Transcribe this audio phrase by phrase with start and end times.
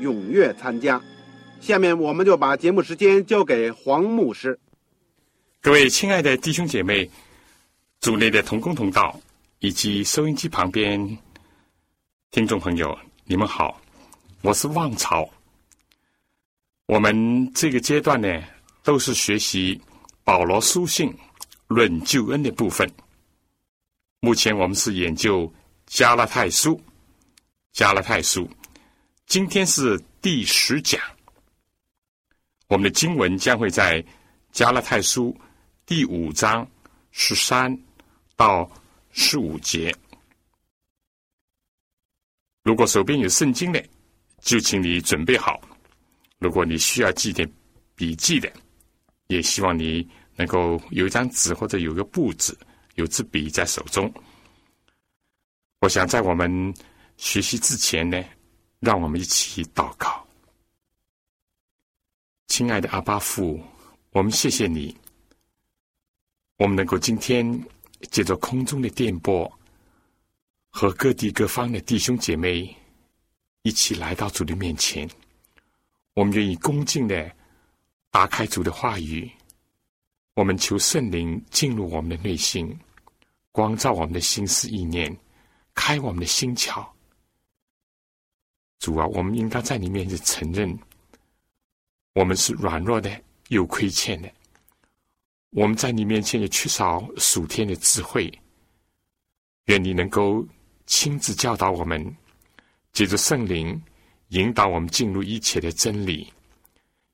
[0.00, 1.00] 踊跃参加。
[1.60, 4.58] 下面我们就把节目时间交给黄牧师。
[5.60, 7.08] 各位亲爱的弟兄姐妹、
[8.00, 9.20] 组内的同工同道
[9.58, 11.18] 以及收音机旁边
[12.30, 13.80] 听众朋友，你们好，
[14.42, 15.28] 我是旺朝。
[16.86, 18.42] 我们这个阶段呢，
[18.82, 19.80] 都是学习
[20.24, 21.14] 保罗书信。
[21.68, 22.90] 论救恩的部分，
[24.18, 25.48] 目前我们是研究
[25.86, 26.80] 加拉太书。
[27.72, 28.50] 加拉太书，
[29.30, 31.00] 今天是第十讲。
[32.66, 34.04] 我们的经文将会在
[34.50, 35.32] 加拉太书
[35.86, 36.68] 第五章
[37.12, 37.72] 十三
[38.34, 38.68] 到
[39.12, 39.94] 十五节。
[42.64, 43.80] 如果手边有圣经的，
[44.40, 45.54] 就请你准备好；
[46.40, 47.48] 如果你需要记点
[47.94, 48.52] 笔记的，
[49.28, 50.06] 也希望你。
[50.34, 52.58] 能够有一张纸或者有个布子，
[52.94, 54.10] 有支笔在手中。
[55.80, 56.74] 我想在我们
[57.18, 58.24] 学习之前呢，
[58.80, 60.26] 让我们一起祷告。
[62.48, 63.60] 亲爱的阿巴父，
[64.10, 64.96] 我们谢谢你，
[66.56, 67.46] 我们能够今天
[68.10, 69.50] 借着空中的电波
[70.70, 72.74] 和各地各方的弟兄姐妹
[73.62, 75.08] 一起来到主的面前，
[76.14, 77.30] 我们愿意恭敬的
[78.10, 79.30] 打开主的话语。
[80.34, 82.74] 我们求圣灵进入我们的内心，
[83.52, 85.14] 光照我们的心思意念，
[85.74, 86.86] 开我们的心窍。
[88.80, 90.76] 主啊，我们应该在你面前承认，
[92.14, 94.32] 我们是软弱的，有亏欠的。
[95.50, 98.32] 我们在你面前也缺少属天的智慧。
[99.66, 100.44] 愿你能够
[100.86, 102.16] 亲自教导我们，
[102.92, 103.80] 借着圣灵
[104.28, 106.32] 引导我们进入一切的真理，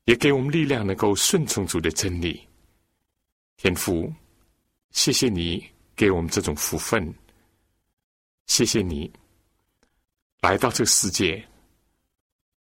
[0.05, 2.47] 也给我们力量，能够顺从主的真理。
[3.57, 4.11] 天父，
[4.91, 7.13] 谢谢你给我们这种福分，
[8.45, 9.11] 谢谢你
[10.39, 11.45] 来到这个世界，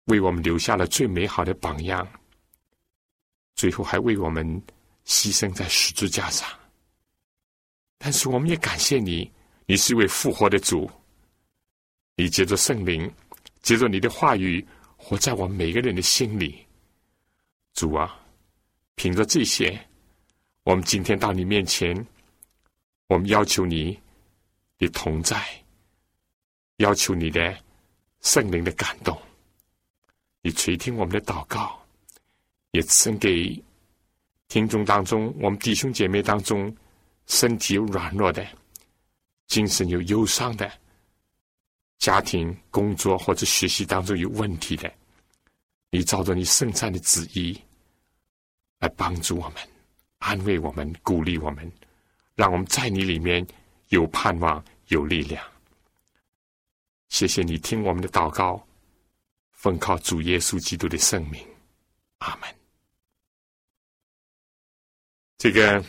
[0.06, 2.06] 为我们留下了最美好的榜样，
[3.54, 4.44] 最后还为我们
[5.04, 6.48] 牺牲在十字架上。
[7.98, 9.30] 但是我们也感谢你，
[9.66, 10.90] 你是一位复活的主，
[12.16, 13.10] 你借着圣灵，
[13.62, 14.64] 借着你的话语，
[14.96, 16.64] 活在我们每个人的心里。
[17.74, 18.18] 主啊，
[18.94, 19.78] 凭着这些。
[20.62, 21.94] 我们今天到你面前，
[23.06, 23.96] 我们要求你
[24.78, 25.40] 的同在，
[26.78, 27.56] 要求你的
[28.20, 29.16] 圣灵的感动，
[30.46, 31.76] 你垂听我们的祷告，
[32.70, 33.60] 也赐给
[34.46, 36.72] 听众当中我们弟兄姐妹当中
[37.26, 38.46] 身体有软弱的、
[39.48, 40.70] 精神有忧伤的、
[41.98, 44.88] 家庭、工作或者学习当中有问题的，
[45.90, 47.60] 你照着你圣善的旨意
[48.78, 49.56] 来帮助我们。
[50.18, 51.68] 安慰我们，鼓励我们，
[52.36, 53.44] 让我们在你里面
[53.88, 55.44] 有盼望、有力量。
[57.08, 58.64] 谢谢你听我们的祷告，
[59.56, 61.44] 奉靠主耶稣基督的圣名，
[62.18, 62.48] 阿门。
[65.38, 65.82] 这个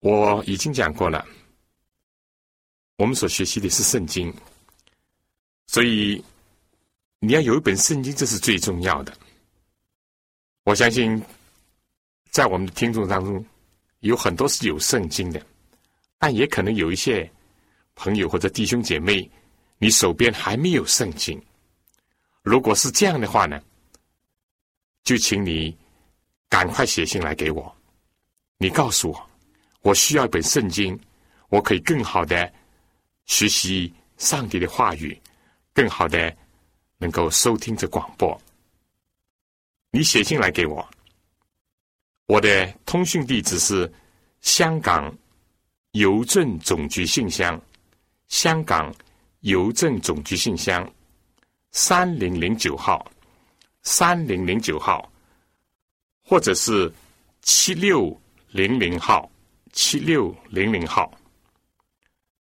[0.00, 1.24] 我已经讲过了，
[2.96, 4.34] 我们所学习的是圣经，
[5.66, 6.22] 所以
[7.20, 9.16] 你要有一本圣经，这是最重要的。
[10.64, 11.22] 我相信，
[12.30, 13.44] 在我们的听众当中，
[14.00, 15.46] 有很多是有圣经的，
[16.18, 17.30] 但也可能有一些
[17.94, 19.30] 朋友或者弟兄姐妹，
[19.84, 21.38] 你手边还没有圣经。
[22.40, 23.62] 如果是这样的话呢，
[25.02, 25.76] 就请你
[26.48, 27.76] 赶快写信来给我，
[28.56, 29.30] 你告诉我，
[29.82, 30.98] 我需要一本圣经，
[31.50, 32.50] 我可以更好的
[33.26, 35.20] 学习上帝的话语，
[35.74, 36.34] 更好的
[36.96, 38.40] 能够收听这广播。
[39.90, 40.88] 你写信来给我，
[42.24, 43.92] 我的通讯地址是
[44.40, 45.14] 香港
[45.90, 47.60] 邮政总局信箱，
[48.28, 48.90] 香港
[49.44, 50.90] 邮政总局信箱
[51.70, 53.06] 三零零九号，
[53.82, 55.10] 三零零九号，
[56.22, 56.90] 或者是
[57.42, 58.18] 七六
[58.48, 59.30] 零零号，
[59.72, 61.12] 七六零零号。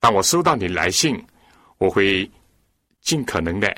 [0.01, 1.25] 当我收到你来信，
[1.79, 2.29] 我会
[3.01, 3.73] 尽可能的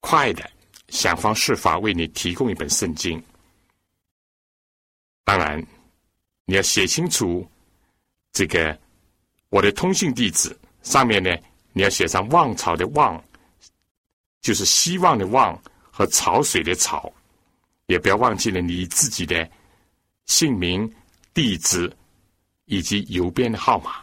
[0.00, 0.50] 快的
[0.88, 3.22] 想方设法为你提供一本圣经。
[5.24, 5.58] 当然，
[6.44, 7.48] 你要写清楚
[8.32, 8.78] 这个
[9.48, 11.34] 我的通信地址上面呢，
[11.74, 13.22] 你要写上“望潮”的“望”，
[14.40, 15.60] 就是希望的“望”
[15.92, 17.12] 和潮水的“潮”，
[17.86, 19.46] 也不要忘记了你自己的
[20.24, 20.90] 姓名、
[21.34, 21.92] 地址
[22.64, 23.96] 以及邮编的号码。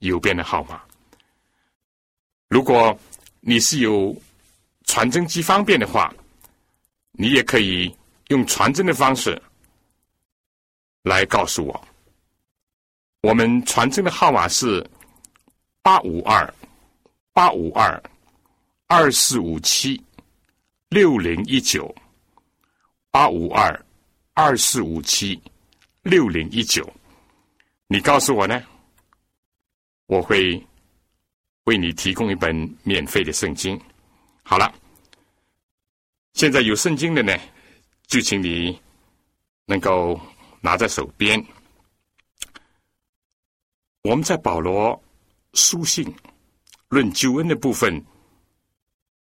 [0.00, 0.82] 邮编的号码。
[2.48, 2.98] 如果
[3.40, 4.16] 你是有
[4.84, 6.12] 传真机方便的话，
[7.12, 7.94] 你也可以
[8.28, 9.40] 用传真的方式
[11.02, 11.88] 来告诉我。
[13.20, 14.84] 我们传真的号码是
[15.82, 16.52] 八五二
[17.32, 18.02] 八五二
[18.86, 20.02] 二四五七
[20.88, 21.94] 六零一九
[23.10, 23.86] 八五二
[24.34, 25.40] 二四五七
[26.02, 26.88] 六零一九。
[27.86, 28.60] 你告诉我呢？
[30.06, 30.60] 我会
[31.64, 33.80] 为你提供一本免费的圣经。
[34.42, 34.72] 好了，
[36.32, 37.36] 现在有圣经的呢，
[38.08, 38.80] 就请你
[39.66, 40.20] 能够
[40.60, 41.40] 拿在手边。
[44.02, 45.00] 我们在保罗
[45.54, 46.12] 书信
[46.90, 48.04] 论救恩的部分，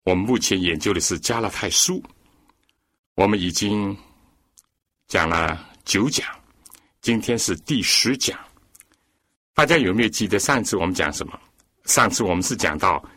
[0.04, 2.04] 我们目前研究的是加拉太书，
[3.13, 3.95] 我们已经
[5.07, 6.27] 讲了九讲，
[7.00, 8.39] 今天是第十讲。
[9.54, 11.39] 大家有没有记得上次我们讲什么？
[11.86, 13.07] 上次我们是讲到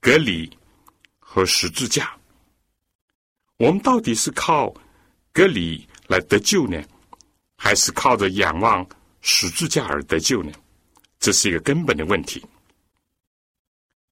[0.00, 0.48] 隔离
[1.18, 2.16] 和十字架。
[3.56, 4.72] 我们到底是靠
[5.32, 6.80] 隔离来得救呢，
[7.56, 8.88] 还是靠着仰望
[9.20, 10.52] 十字架而得救呢？
[11.18, 12.40] 这是一个根本的问题。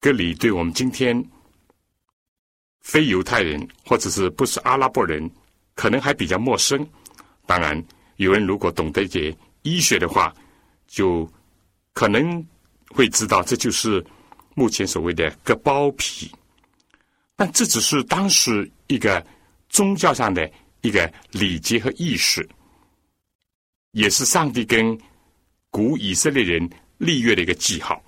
[0.04, 1.24] 隔离对我们今天
[2.82, 5.30] 非犹太人或者是不是阿拉伯人，
[5.74, 6.86] 可能还比较陌生。
[7.46, 7.82] 当然，
[8.16, 10.34] 有人如果懂得一些医学的话，
[10.86, 11.26] 就。
[11.94, 12.44] 可能
[12.88, 14.04] 会知道，这就是
[14.56, 16.28] 目前所谓的割包皮，
[17.36, 19.24] 但这只是当时一个
[19.68, 22.46] 宗教上的一个礼节和意识，
[23.92, 24.98] 也是上帝跟
[25.70, 26.68] 古以色列人
[26.98, 28.04] 立约的一个记号。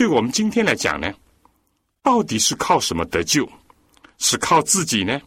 [0.00, 1.12] 对我们今天来讲呢，
[2.02, 3.46] 到底是靠什么得救？
[4.16, 5.20] 是靠自己呢？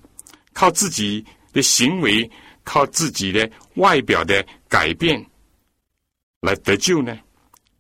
[0.52, 2.28] 靠自己的行为？
[2.64, 5.24] 靠自己的外表的改变
[6.40, 7.16] 来得救呢？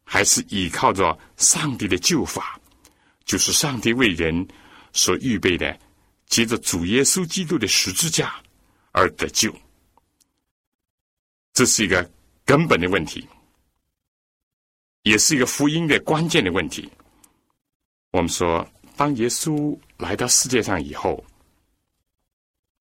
[0.03, 2.61] 还是依靠着上帝的救法，
[3.25, 4.47] 就是上帝为人
[4.91, 5.75] 所预备的，
[6.27, 8.35] 借着主耶稣基督的十字架
[8.91, 9.51] 而得救。
[11.53, 12.07] 这是一个
[12.45, 13.27] 根本的问题，
[15.03, 16.89] 也是一个福音的关键的问题。
[18.11, 21.23] 我们说，当耶稣来到世界上以后，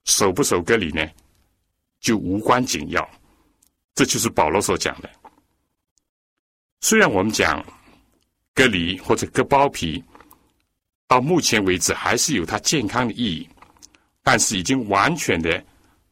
[0.05, 1.09] 守不守隔离呢，
[2.01, 3.09] 就无关紧要。
[3.95, 5.11] 这就是保罗所讲的。
[6.81, 7.65] 虽然我们讲
[8.55, 10.03] 割离或者割包皮，
[11.07, 13.49] 到目前为止还是有它健康的意义，
[14.23, 15.65] 但是已经完全的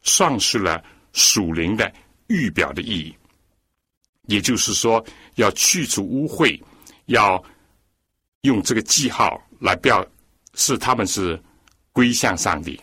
[0.03, 0.83] 丧失了
[1.13, 1.93] 属灵的
[2.27, 3.15] 预表的意义。
[4.27, 5.05] 也就是说，
[5.41, 6.61] 要去除污秽，
[7.07, 7.43] 要
[8.43, 10.07] 用这个记号来表
[10.55, 11.43] 示他们是
[11.93, 12.81] 归向上帝。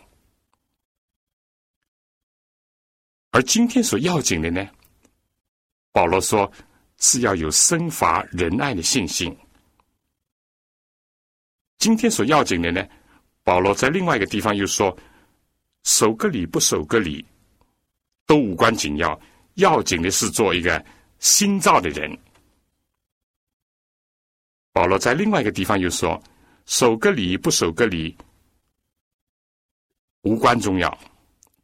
[3.31, 4.67] 而今天所要紧的呢，
[5.91, 6.51] 保罗说。
[6.99, 9.37] 是要有生发仁爱的信心。
[11.77, 12.83] 今天所要紧的呢，
[13.43, 14.97] 保罗在另外一个地方又说：
[15.83, 17.23] 守个礼不守个礼，
[18.25, 19.21] 都无关紧要，
[19.57, 20.83] 要紧的是做一个
[21.19, 22.17] 新造的人。
[24.77, 26.21] 保罗在另外一个地方又说：
[26.67, 28.15] 守个礼不守个礼，
[30.21, 30.95] 无关重要，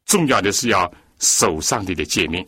[0.06, 2.44] 重要的是要守上帝的诫命。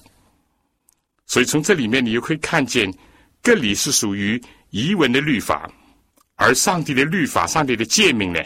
[1.27, 2.91] 所以从这里面，你又可以看见，
[3.43, 4.41] 各里是属于
[4.71, 5.71] 遗文的律法，
[6.33, 8.43] 而上帝的律法、上帝的诫命呢，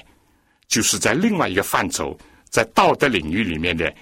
[0.68, 3.96] 就是在另外一个范畴，在道德领域里面的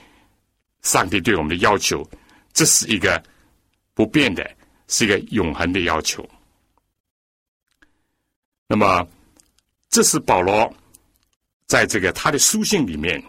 [0.82, 2.04] 上帝对我们的要求，
[2.52, 3.24] 这是一个
[3.94, 4.44] 不变的，
[4.88, 6.28] 是一个永恒的要求。
[8.68, 9.08] 那么，
[9.90, 10.72] 这是保罗
[11.66, 13.24] 在这个他的书信里面，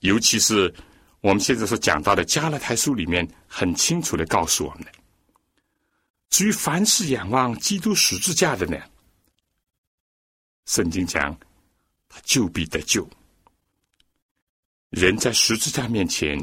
[0.00, 0.72] 尤其是。
[1.20, 4.92] 我们现在所讲到的《加勒泰书》里面很清楚的告诉我们的，
[6.28, 8.76] 至于凡是仰望基督十字架的呢，
[10.66, 11.34] 圣经讲
[12.10, 13.08] 他就必得救。
[14.90, 16.38] 人在十字架面前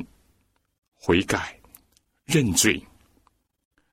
[0.96, 1.56] 悔改
[2.26, 2.84] 认罪，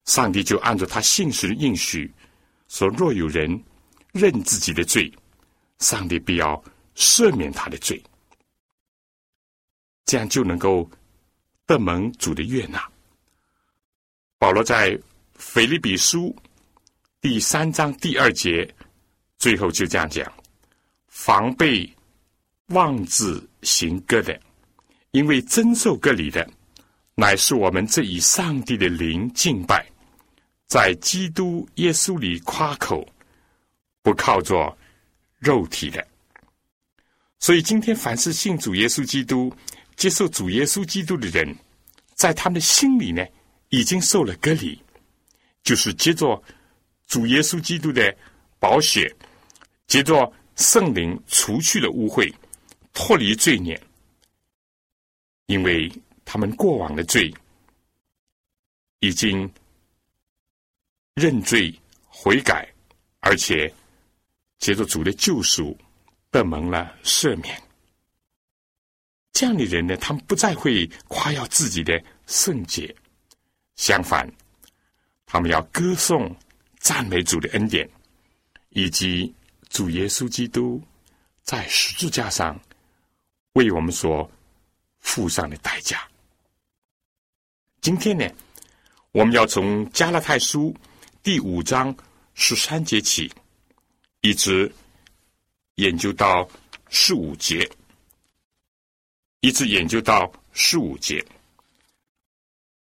[0.06, 2.10] 上帝就按照他信实的应许
[2.68, 3.62] 说：若有人
[4.12, 5.12] 认自己的罪，
[5.78, 6.62] 上帝必要
[6.94, 8.02] 赦免他的罪，
[10.04, 10.90] 这样就能够
[11.66, 12.82] 得蒙主的悦纳。
[14.38, 14.98] 保罗在
[15.34, 16.34] 腓立比书
[17.20, 18.72] 第三章第二节
[19.36, 20.32] 最后就这样讲：
[21.08, 21.88] 防备
[22.68, 24.40] 妄自行割的，
[25.10, 26.48] 因为遵受割礼的，
[27.14, 29.84] 乃是我们这以上帝的灵敬拜，
[30.66, 33.06] 在基督耶稣里夸口，
[34.08, 34.74] 不靠着。
[35.40, 36.04] 肉体的，
[37.38, 39.54] 所以今天凡是信主耶稣基督、
[39.94, 41.56] 接受主耶稣基督的人，
[42.16, 43.24] 在他们的心里呢，
[43.68, 44.76] 已经受了隔离，
[45.62, 46.42] 就是接着
[47.06, 48.12] 主耶稣基督的
[48.58, 49.14] 宝血，
[49.86, 52.34] 接着圣灵除去了污秽，
[52.92, 53.80] 脱离罪孽，
[55.46, 55.88] 因为
[56.24, 57.32] 他们过往的罪
[58.98, 59.48] 已经
[61.14, 61.72] 认罪
[62.08, 62.68] 悔改，
[63.20, 63.72] 而且。
[64.58, 65.76] 接着主的救赎，
[66.30, 67.60] 得蒙了赦免。
[69.32, 72.94] 这样的人呢，他们不再会夸耀自己的圣洁，
[73.76, 74.28] 相反，
[75.26, 76.34] 他们要歌颂、
[76.80, 77.88] 赞美主的恩典，
[78.70, 79.32] 以及
[79.68, 80.82] 主耶稣基督
[81.44, 82.60] 在十字架上
[83.52, 84.28] 为我们所
[84.98, 86.06] 付上的代价。
[87.80, 88.28] 今天呢，
[89.12, 90.74] 我们要从加拉太书
[91.22, 91.96] 第五章
[92.34, 93.32] 十三节起。
[94.20, 94.70] 一直
[95.76, 96.48] 研究到
[96.88, 97.68] 十五节，
[99.40, 101.24] 一直研究到十五节。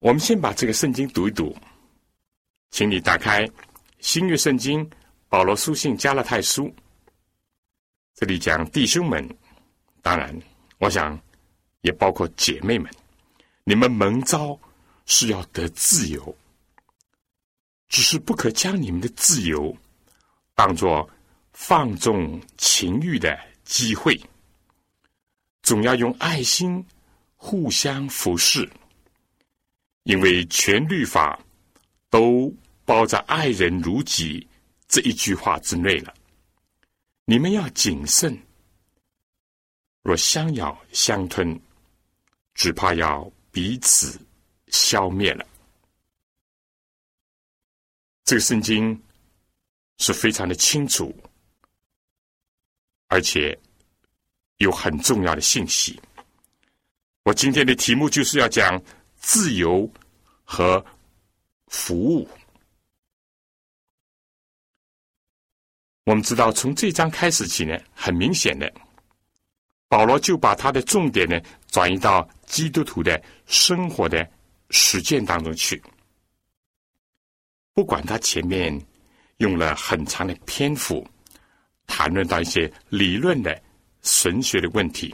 [0.00, 1.56] 我们先把这个圣经读一读，
[2.70, 3.48] 请你打开
[4.00, 4.88] 新约圣经
[5.28, 6.74] 保罗书信加拉太书。
[8.14, 9.26] 这里讲弟兄们，
[10.02, 10.36] 当然，
[10.78, 11.16] 我想
[11.82, 12.92] 也包括姐妹们，
[13.62, 14.58] 你们蒙召
[15.06, 16.36] 是要得自由，
[17.88, 19.74] 只是不可将你们的自由
[20.56, 21.08] 当作。
[21.62, 24.18] 放纵情欲的机会，
[25.62, 26.82] 总要用爱心
[27.36, 28.68] 互相服侍，
[30.04, 31.38] 因为全律法
[32.08, 32.52] 都
[32.86, 34.48] 包在“爱人如己”
[34.88, 36.14] 这一句话之内了。
[37.26, 38.36] 你们要谨慎，
[40.02, 41.60] 若相咬相吞，
[42.54, 44.18] 只怕要彼此
[44.68, 45.46] 消灭了。
[48.24, 48.98] 这个圣经
[49.98, 51.14] 是非常的清楚。
[53.10, 53.58] 而且
[54.58, 56.00] 有很重要的信息。
[57.24, 58.80] 我今天的题目就是要讲
[59.16, 59.90] 自由
[60.44, 60.84] 和
[61.66, 62.28] 服务。
[66.04, 68.72] 我们知道，从这章开始起呢，很明显的，
[69.88, 74.28] 保罗就把他的重点呢转移到基督徒的生活的
[74.70, 75.82] 实践当中去。
[77.74, 78.80] 不管他前面
[79.38, 81.04] 用了很长的篇幅。
[81.90, 83.60] 谈论到一些理论的
[84.00, 85.12] 神学的问题，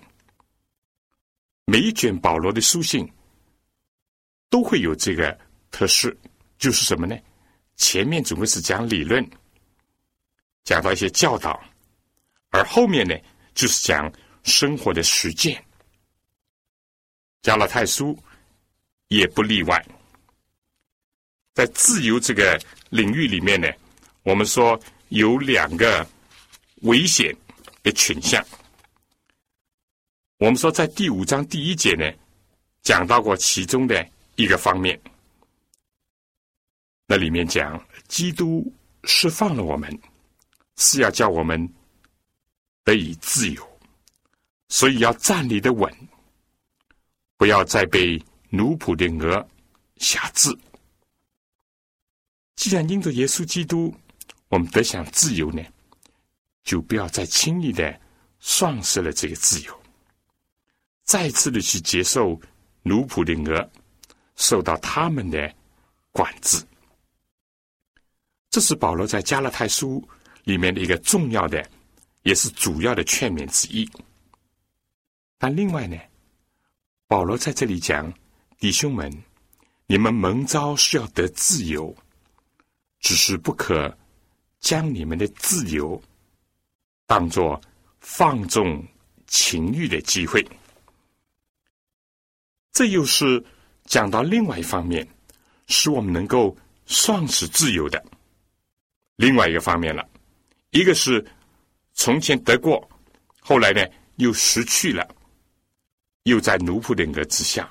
[1.65, 3.11] 每一卷保罗的书信
[4.51, 5.37] 都会有这个
[5.71, 6.15] 特色，
[6.59, 7.17] 就是什么呢？
[7.77, 9.27] 前面总归是讲理论，
[10.65, 11.59] 讲到一些教导，
[12.51, 13.17] 而后面呢，
[13.55, 15.61] 就是讲生活的实践。
[17.41, 18.17] 加拉太书
[19.09, 19.83] 也不例外，
[21.55, 23.67] 在自由这个领域里面呢，
[24.25, 24.79] 我们说
[25.09, 26.07] 有两个。
[26.83, 27.35] 危险
[27.83, 28.45] 的倾向。
[30.39, 32.13] 我们说，在第五章第一节呢，
[32.83, 35.01] 讲到过其中的一个方面。
[37.07, 38.71] 那里面讲，基督
[39.05, 39.99] 释放了我们，
[40.77, 41.73] 是要叫我们
[42.85, 43.81] 得以自由，
[44.69, 45.91] 所以要站立的稳，
[47.37, 49.49] 不要再被奴仆的鹅
[49.97, 50.51] 辖制。
[52.57, 53.95] 既然因着耶稣基督，
[54.49, 55.63] 我们得享自由呢？
[56.67, 57.99] 就不要再轻易的
[58.41, 59.81] 丧失了这个自由，
[61.05, 62.39] 再次的去接受
[62.83, 63.71] 奴仆的鹅，
[64.35, 65.55] 受到他们的
[66.11, 66.61] 管制。
[68.51, 70.07] 这是保罗在加拉太书
[70.43, 71.65] 里面的一个重要的，
[72.25, 73.89] 也是主要的劝勉之一。
[75.39, 75.97] 但另外呢，
[77.07, 78.13] 保罗在这里讲：
[78.59, 79.09] 弟兄们，
[79.87, 81.95] 你们蒙召是要得自由，
[82.99, 83.97] 只是不可
[84.59, 86.03] 将你们的自由。
[87.07, 87.61] 当做
[88.01, 88.85] 放纵
[89.27, 90.45] 情欲的机会，
[92.73, 93.43] 这又是
[93.85, 95.07] 讲到另外一方面，
[95.69, 98.05] 使我们能够丧失自由的
[99.17, 100.07] 另外一个方面了。
[100.71, 101.25] 一个是
[101.95, 102.87] 从前得过，
[103.41, 103.87] 后来呢
[104.17, 105.09] 又失去了，
[106.25, 107.65] 又在奴仆人格之下；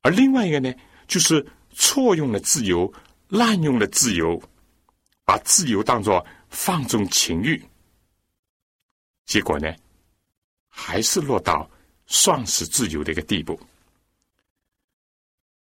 [0.00, 0.72] 而另外一个呢，
[1.06, 2.92] 就是错用了自由，
[3.28, 4.42] 滥用了自由，
[5.24, 7.62] 把自由当作放纵情欲。
[9.24, 9.74] 结果呢，
[10.68, 11.68] 还是落到
[12.06, 13.58] 丧失自由的一个地步。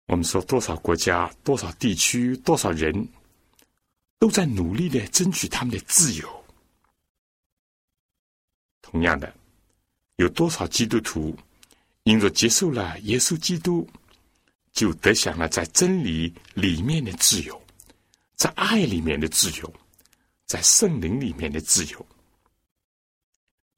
[0.07, 3.07] 我们说，多少国家、多少地区、多少人，
[4.19, 6.45] 都在努力的争取他们的自由。
[8.81, 9.33] 同样的，
[10.17, 11.35] 有多少基督徒
[12.03, 13.89] 因着接受了耶稣基督，
[14.73, 17.59] 就得享了在真理里面的自由，
[18.35, 19.73] 在爱里面的自由，
[20.45, 22.05] 在圣灵里面的自由。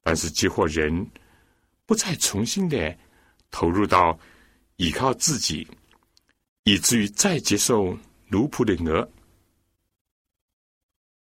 [0.05, 1.09] 但是，结果人
[1.87, 2.95] 不再重新的
[3.49, 4.17] 投入到
[4.75, 5.67] 依靠自己。
[6.67, 7.95] 以至于再接受
[8.27, 9.07] 奴仆的额，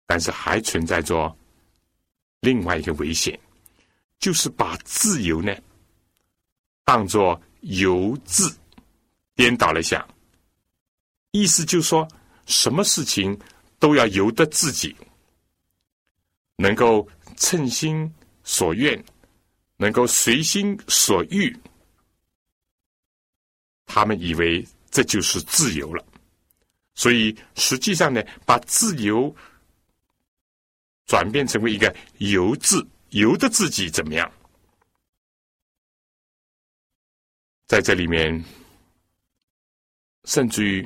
[0.06, 1.34] 但是还存在着
[2.42, 3.40] 另外一个危险，
[4.20, 5.56] 就是把自由呢
[6.84, 8.54] 当作由自
[9.34, 10.06] 颠倒了想，
[11.32, 12.06] 意思就是说，
[12.46, 13.40] 什么事情
[13.80, 14.94] 都要由得自己，
[16.58, 18.14] 能够称心
[18.44, 19.04] 所愿，
[19.78, 21.56] 能够随心所欲，
[23.86, 24.68] 他们以为。
[24.94, 26.06] 这就是自由了，
[26.96, 29.34] 所以实际上呢，把自由
[31.06, 34.30] 转变成为一个由自由的自己怎么样？
[37.68, 38.44] 在这里面，
[40.26, 40.86] 甚至于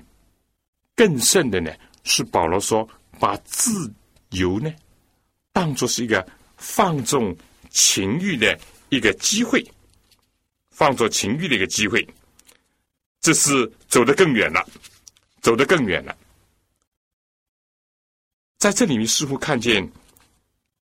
[0.96, 2.88] 更甚的呢，是保罗说，
[3.20, 3.92] 把自
[4.30, 4.72] 由呢
[5.52, 6.24] 当做是一个
[6.68, 7.34] 放纵
[7.70, 9.64] 情欲的一个机会，
[10.72, 12.06] 放纵情欲的一个机会。
[13.22, 14.68] 这是走得更远了，
[15.42, 16.18] 走得更远了。
[18.58, 19.90] 在这里面似乎看见，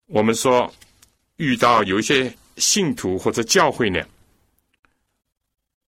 [0.07, 0.71] 我们说
[1.37, 4.05] 遇到有一些信徒或者教会呢，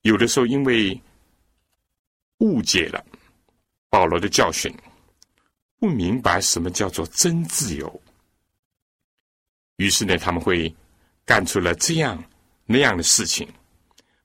[0.02, 1.02] 有的时候因为
[2.40, 3.04] 误解了
[3.90, 4.72] 保罗的教训，
[5.80, 8.02] 不明白什么叫做真自由，
[9.80, 10.72] 于是呢，他们会
[11.26, 12.24] 干出了这样
[12.66, 13.48] 那样的事情，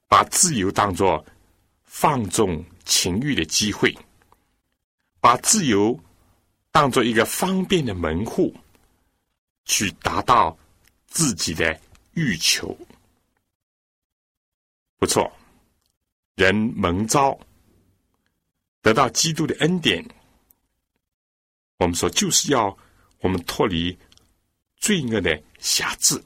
[0.06, 1.24] 把自由当作。
[1.96, 3.96] 放纵情欲的机会，
[5.20, 5.96] 把自由
[6.72, 8.52] 当做一个方便的门户，
[9.64, 10.58] 去达到
[11.06, 11.80] 自己的
[12.14, 12.76] 欲求。
[14.98, 15.32] 不错，
[16.34, 17.38] 人蒙召
[18.82, 20.04] 得到基督的恩典，
[21.78, 22.76] 我们说就是要
[23.20, 23.96] 我们脱离
[24.84, 26.22] 罪恶的辖制，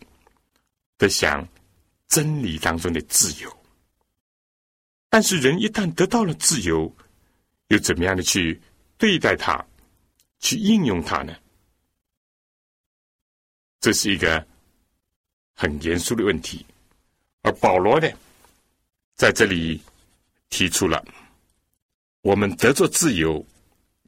[0.97, 1.47] 得享
[2.09, 3.57] 真理当中的自由。
[5.09, 6.93] 但是人一旦得到了自由，
[7.69, 8.61] 又怎么样的去
[8.97, 9.65] 对待它，
[10.41, 11.33] 去应用它呢？
[13.79, 14.45] 这是一个
[15.55, 16.67] 很严肃的问题。
[17.43, 18.11] 而保罗呢，
[19.15, 19.81] 在这里
[20.49, 21.07] 提出了，
[22.23, 23.47] 我们得着自由，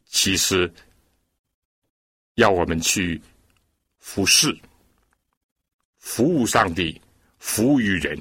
[0.06, 0.74] 其实
[2.34, 3.22] 要我们去
[4.12, 4.52] 服侍、
[5.98, 7.00] 服务上帝、
[7.38, 8.18] 服务于人，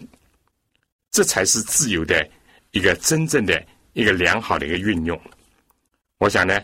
[1.10, 2.30] 这才是自由的。
[2.74, 5.20] 一个真正的一个良好的一个运用，
[6.20, 6.64] 我想呢，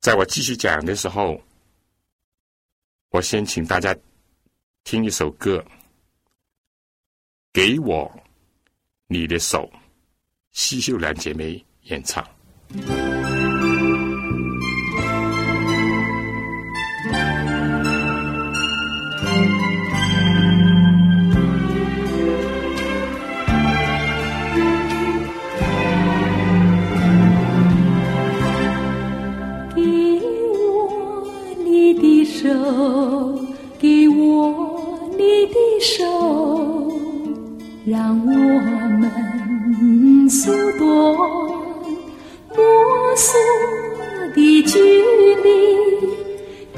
[0.00, 1.40] 在我继续讲的时候，
[3.10, 3.96] 我先请大家
[4.82, 5.58] 听一首歌，
[7.52, 8.12] 《给我
[9.06, 9.70] 你的手》，
[10.50, 12.28] 西秀兰姐妹演唱。
[35.84, 36.02] 手
[37.84, 38.30] 让我
[38.98, 39.04] 们
[40.30, 40.88] 缩短
[42.56, 43.38] 摸索
[44.34, 44.78] 的距
[45.44, 45.46] 离，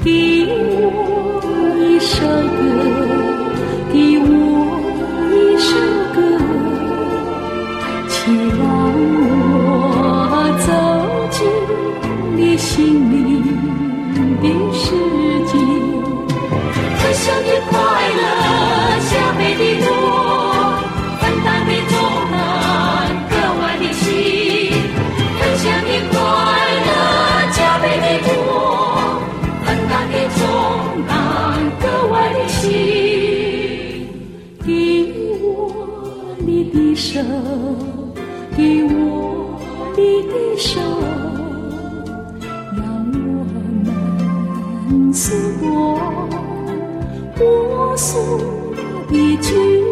[0.03, 0.11] 给
[0.51, 0.51] 我
[1.79, 2.15] 一首
[2.57, 2.59] 歌，
[3.93, 4.27] 给我
[5.31, 5.69] 一首
[6.13, 6.17] 歌，
[8.09, 8.13] 请
[8.59, 8.59] 让
[9.95, 9.95] 我
[10.67, 10.69] 走
[11.31, 11.37] 进
[12.35, 12.75] 你心
[13.09, 13.15] 灵
[14.41, 14.83] 的世，
[37.17, 37.23] 手，
[38.55, 39.59] 给我
[39.95, 40.79] 你的手，
[42.75, 45.65] 让我们诉过
[47.39, 48.21] 我所
[49.09, 49.86] 的距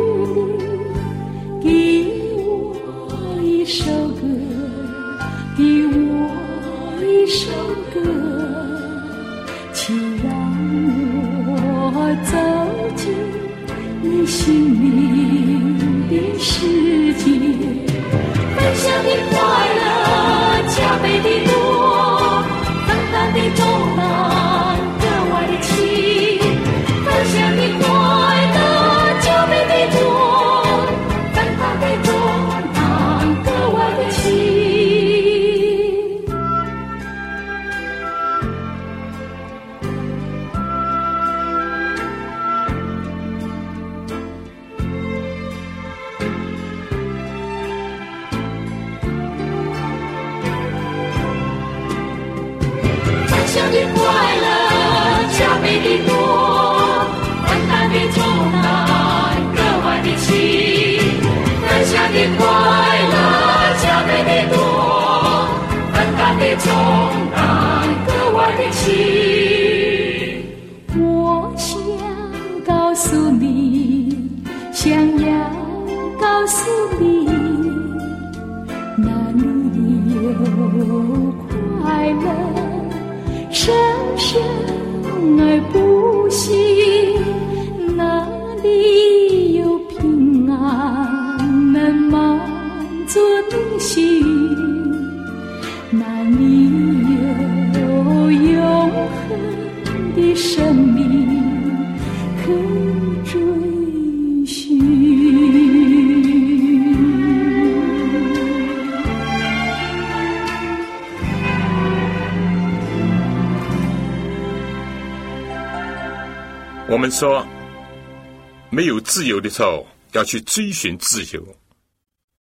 [119.63, 121.56] 候要去追寻自由，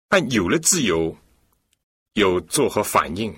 [0.07, 1.15] 但有了自由，
[2.13, 3.33] 有作何反应？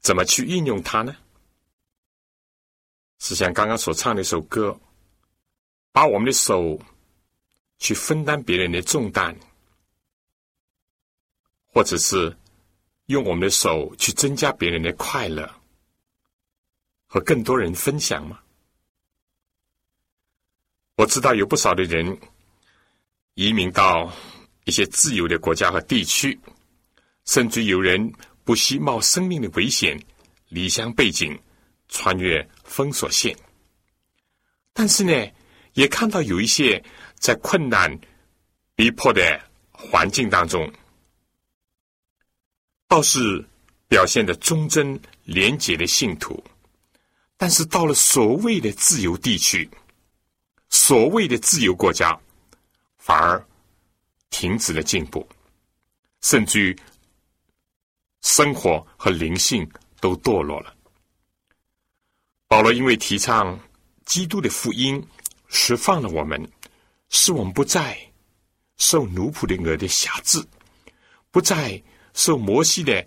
[0.00, 1.16] 怎么去运用它呢？
[3.20, 4.78] 是像刚刚所唱的一首歌，
[5.92, 6.78] 把我们的手
[7.78, 9.34] 去分担别人的重担，
[11.66, 12.36] 或者是
[13.06, 15.50] 用我们的手去增加别人的快乐，
[17.06, 18.40] 和更多人分享吗？
[20.96, 22.20] 我知道有不少的人
[23.34, 24.12] 移民到
[24.64, 26.38] 一些自由的国家和地区，
[27.24, 28.12] 甚至有人
[28.44, 30.00] 不惜冒生命的危险
[30.48, 31.38] 离乡背井，
[31.88, 33.36] 穿越封锁线。
[34.72, 35.12] 但是呢，
[35.74, 36.82] 也看到有一些
[37.18, 37.98] 在困难、
[38.74, 39.40] 逼迫的
[39.72, 40.72] 环境当中，
[42.86, 43.44] 倒是
[43.88, 46.42] 表现的忠贞廉洁的信徒，
[47.36, 49.68] 但是到了所谓的自由地区。
[50.70, 52.18] 所谓的自由国家，
[53.04, 53.46] 反而
[54.30, 55.28] 停止了进步，
[56.22, 56.78] 甚至于
[58.22, 60.74] 生活和灵性都堕落了。
[62.48, 63.60] 保罗因为提倡
[64.06, 65.06] 基督的福音，
[65.48, 66.50] 释放了我们，
[67.10, 67.94] 使我们不再
[68.78, 70.42] 受奴仆的额的辖制，
[71.30, 71.82] 不再
[72.14, 73.06] 受摩西的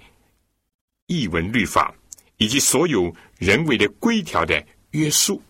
[1.07, 1.91] 译文律法
[2.37, 5.41] 以及所有人为的规条的约束。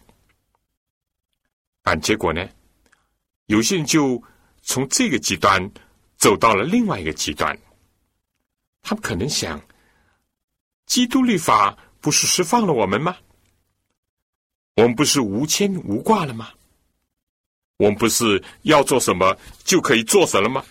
[1.83, 2.49] 但结果呢？
[3.47, 4.23] 有些人就
[4.67, 5.71] 从这个极端
[6.17, 7.57] 走到了另外一个极端。
[8.81, 9.59] 他们可能想：
[10.85, 13.15] 基督律法不是释放了我们吗？
[14.75, 16.51] 我们不是无牵无挂了吗？
[17.77, 20.65] 我们不是要做什么就可以做什么吗？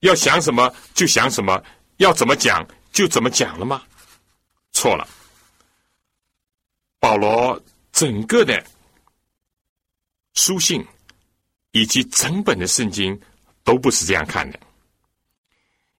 [0.00, 1.64] 要想什么就想什么，
[1.96, 3.82] 要怎么讲就怎么讲了吗？
[4.72, 5.08] 错了。
[7.00, 7.58] 保罗
[7.92, 8.62] 整个的。
[10.34, 10.86] 书信
[11.72, 13.18] 以及整本的圣经
[13.64, 14.58] 都不是这样看的。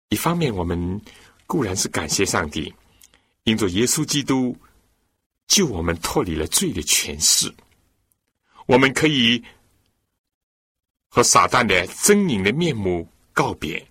[0.10, 1.02] 一方面，我们
[1.46, 2.74] 固然是感谢上帝，
[3.44, 4.56] 因着耶稣基督
[5.48, 7.54] 救我们脱离了罪的权势，
[8.66, 9.44] 我们可以
[11.10, 13.86] 和撒旦的狰狞的面目告别。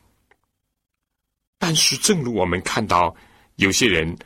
[1.58, 3.14] 但是，正如我们看到，
[3.56, 4.16] 有些人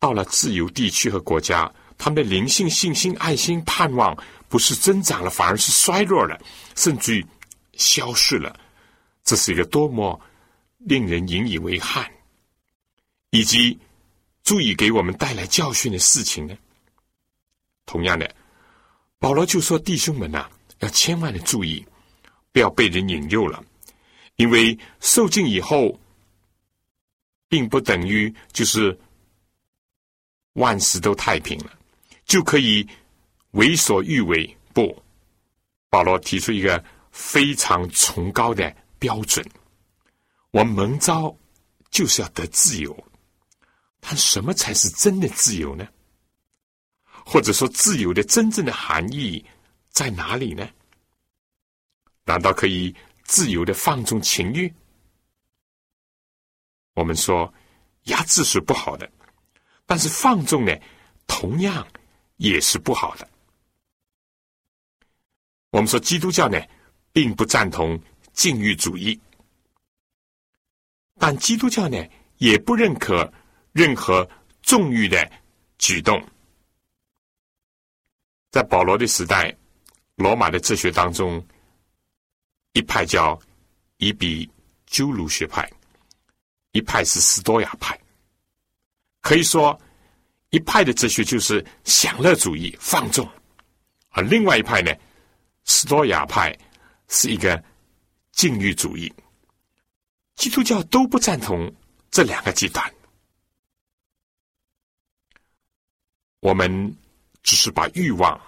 [0.00, 4.16] 到了自由地区和国家，他们的灵性、信心、爱心、盼望。
[4.50, 6.40] 不是增长了，反而是衰弱了，
[6.74, 7.26] 甚至于
[7.74, 8.58] 消失了。
[9.22, 10.18] 这是一个多么
[10.78, 12.10] 令人引以为憾，
[13.28, 13.78] 以及
[14.42, 16.56] 足以给我们带来教训的事情呢？
[17.84, 18.34] 同样的，
[19.18, 21.84] 保罗就说：“弟兄们呐，要千万的注意，
[22.50, 23.62] 不要被人引诱了，
[24.36, 26.00] 因为受尽以后，
[27.50, 28.98] 并不等于就是
[30.54, 31.77] 万事都太平了，
[32.28, 32.88] 就可以。”
[33.52, 35.02] 为所欲为，不。
[35.88, 39.44] 保罗提出一个非常崇高的标准：
[40.50, 41.34] 我们蒙召
[41.90, 42.94] 就是要得自由。
[44.00, 45.88] 但什么才是真的自由呢？
[47.24, 49.42] 或者说，自由的真正的含义
[49.88, 50.68] 在哪里呢？
[52.24, 54.72] 难道可以自由的放纵情欲？
[56.92, 57.52] 我们说
[58.04, 59.10] 压制是不好的，
[59.86, 60.78] 但是放纵呢，
[61.26, 61.88] 同样
[62.38, 63.28] 也是不好的。
[65.70, 66.58] 我们说基督教呢，
[67.12, 68.00] 并不赞同
[68.32, 69.20] 禁欲主义，
[71.20, 71.96] 但基督教呢，
[72.38, 73.30] 也不认可
[73.72, 74.28] 任何
[74.62, 75.30] 纵欲的
[75.76, 76.18] 举动。
[78.50, 79.54] 在保罗的时代，
[80.16, 81.46] 罗马的哲学当中，
[82.72, 83.38] 一派叫
[83.98, 84.50] 以比
[84.86, 85.70] 鸠鲁学派，
[86.72, 87.98] 一派是斯多亚派。
[89.20, 89.78] 可以说，
[90.50, 93.28] 一派的哲学就是享乐主义、放纵，
[94.10, 94.92] 而另外一派呢，
[95.64, 96.56] 斯多亚派
[97.08, 97.62] 是一个
[98.32, 99.12] 禁欲主义。
[100.36, 101.72] 基督教都不赞同
[102.10, 102.94] 这两个极端。
[106.40, 106.96] 我们。
[107.44, 108.38] 只是把欲望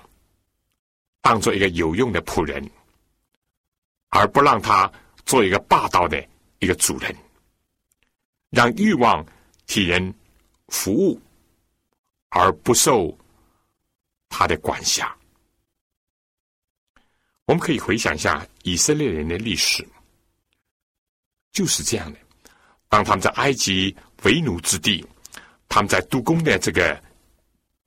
[1.22, 2.70] 当做一个有用的仆人，
[4.10, 4.92] 而不让他
[5.24, 6.22] 做一个霸道的
[6.58, 7.16] 一个主人，
[8.50, 9.24] 让欲望
[9.66, 10.12] 替人
[10.68, 11.18] 服务，
[12.30, 13.16] 而不受
[14.28, 15.16] 他的管辖。
[17.44, 19.86] 我们可以回想一下以色列人的历史，
[21.52, 22.18] 就是这样的。
[22.88, 25.06] 当他们在埃及为奴之地，
[25.68, 27.00] 他们在督工的这个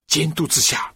[0.07, 0.89] 监督之下。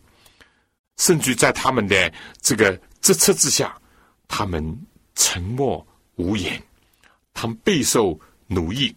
[0.97, 3.79] 甚至在他们的这个支策之下，
[4.27, 4.65] 他们
[5.13, 6.59] 沉默无言，
[7.33, 8.95] 他们备受奴役。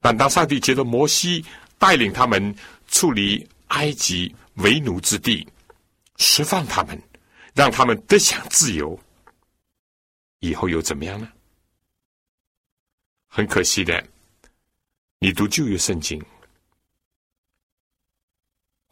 [0.00, 1.44] 但当上帝接着摩西
[1.78, 2.54] 带领他们
[2.88, 5.46] 处理埃及为奴之地，
[6.16, 7.00] 释放他们，
[7.54, 8.98] 让他们得享自由，
[10.40, 11.30] 以后又怎么样呢？
[13.26, 14.06] 很可惜的，
[15.18, 16.24] 你读旧约圣经。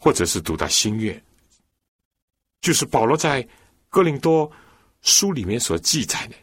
[0.05, 1.23] 或者是读到新约，
[2.61, 3.49] 就是保罗在
[3.89, 4.51] 哥林多
[5.01, 6.35] 书里面所记载的，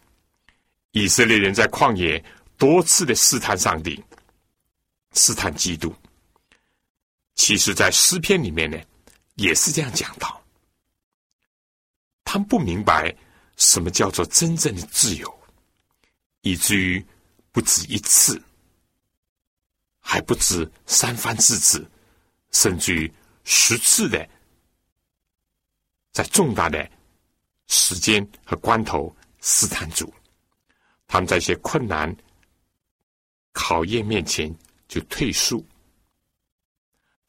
[0.92, 2.24] 以色列人在旷野
[2.58, 4.02] 多次的试探上帝，
[5.12, 5.94] 试探基督。
[7.40, 8.78] 其实，在诗篇里面呢，
[9.36, 10.44] 也是这样讲到，
[12.26, 13.16] 他们不明白
[13.56, 15.40] 什么叫做真正的自由，
[16.42, 17.04] 以至于
[17.54, 18.40] 不止一次，
[20.02, 21.90] 还不止三番四次，
[22.52, 23.12] 甚至于。
[23.46, 24.30] 十次的，
[26.12, 26.88] 在重大的
[27.68, 30.14] 时间和关头试探主，
[31.08, 32.14] 他们在一些困难
[33.54, 34.54] 考验面前
[34.88, 35.64] 就退缩，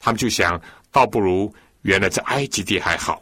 [0.01, 0.59] 他们就想，
[0.89, 3.21] 倒不如原来在埃及地还好。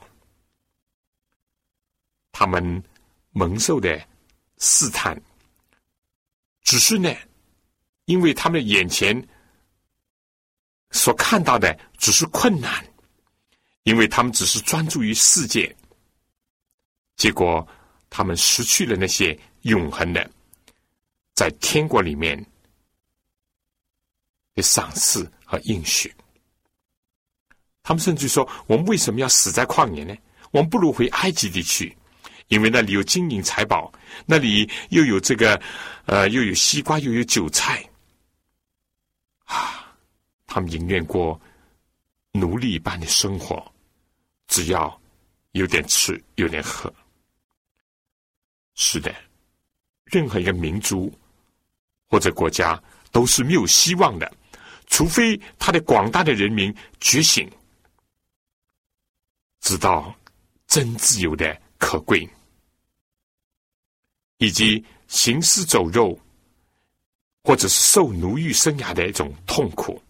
[2.31, 2.83] 他们
[3.31, 4.01] 蒙受的
[4.57, 5.21] 试探，
[6.61, 7.13] 只是呢，
[8.05, 9.27] 因为他们眼前
[10.91, 12.83] 所看到的只是困难。
[13.83, 15.75] 因为他们只是专注于世界，
[17.15, 17.67] 结果
[18.09, 20.29] 他们失去了那些永恒的
[21.33, 22.37] 在天国里面
[24.53, 26.13] 的赏赐和应许。
[27.83, 30.15] 他们甚至说：“我们为什么要死在旷野呢？
[30.51, 31.95] 我们不如回埃及地区，
[32.47, 33.91] 因为那里有金银财宝，
[34.25, 35.59] 那里又有这个
[36.05, 37.83] 呃，又有西瓜，又有韭菜。”
[39.45, 39.95] 啊，
[40.45, 41.39] 他们宁愿过
[42.33, 43.63] 奴隶一般的生活。
[44.47, 44.99] 只要
[45.51, 46.91] 有点吃，有点喝，
[48.73, 49.13] 是的，
[50.05, 51.13] 任何一个民族
[52.07, 54.31] 或者国家都是没有希望的，
[54.87, 57.47] 除非他的广大的人民觉醒，
[59.61, 60.15] 知道
[60.67, 62.27] 真自由的可贵，
[64.37, 66.19] 以及行尸走肉
[67.43, 70.01] 或者是受奴役生涯的一种痛苦。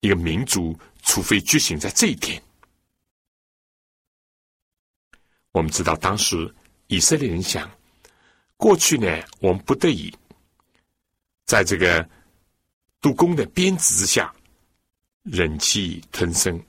[0.00, 2.42] 一个民族，除非觉醒在这一点。
[5.52, 6.52] 我们知道，当时
[6.88, 7.70] 以色列人想，
[8.56, 9.06] 过去呢，
[9.38, 10.12] 我们不得已，
[11.44, 12.08] 在这个
[13.00, 14.34] 杜工的鞭子之下，
[15.22, 16.60] 忍气吞声，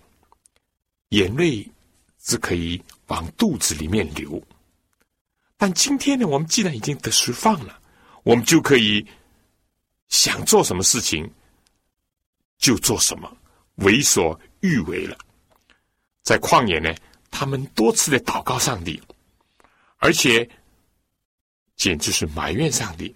[1.14, 1.68] 眼泪
[2.20, 4.42] 只可以往肚子里面流。
[5.58, 7.80] 但今天呢，我们既然已经得释放了，
[8.24, 9.06] 我们就可以
[10.10, 11.30] 想做什么事情
[12.58, 13.32] 就做什么，
[13.76, 15.18] 为所欲为了。
[16.22, 16.94] 在旷野呢。
[17.36, 19.02] 他们多次的祷告上帝，
[19.98, 20.48] 而且
[21.76, 23.12] 简直是埋怨上帝：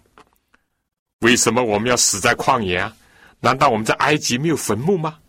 [1.19, 2.97] 为什么我们要死在旷野啊？
[3.39, 5.19] 难道我们在埃及没有坟墓吗？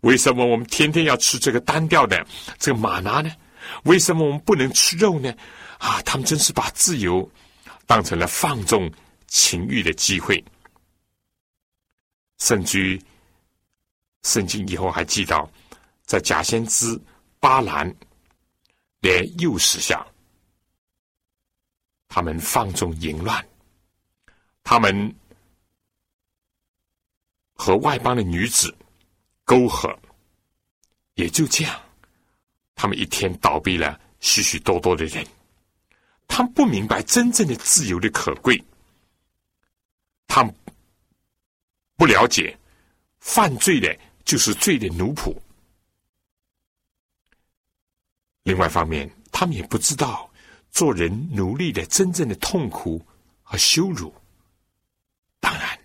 [0.00, 2.26] 为什么我们天天要吃这个单调的
[2.58, 3.30] 这个玛拿呢？
[3.84, 5.34] 为什么我们不能吃肉呢？
[5.78, 7.30] 啊，他们真是把自由
[7.86, 8.90] 当成了放纵
[9.26, 10.42] 情欲的机会，
[12.38, 13.02] 甚至于
[14.22, 15.50] 圣经以后还记到，
[16.04, 17.00] 在假先知
[17.38, 17.94] 巴兰。
[19.02, 20.06] 连诱使下，
[22.06, 23.42] 他们放纵淫乱，
[24.62, 25.16] 他们
[27.54, 28.76] 和外邦的女子
[29.50, 29.98] 沟壑，
[31.14, 31.80] 也就这样，
[32.76, 35.26] 他们一天倒闭了许许多多的人。
[36.28, 38.62] 他们不明白真正的自由的可贵，
[40.28, 40.54] 他们
[41.96, 42.56] 不了解
[43.18, 45.36] 犯罪的就是罪的奴仆。
[48.44, 50.32] 另外一方面，他们也不知道
[50.70, 53.04] 做人奴隶的真正的痛苦
[53.42, 54.14] 和羞辱。
[55.40, 55.76] 当然，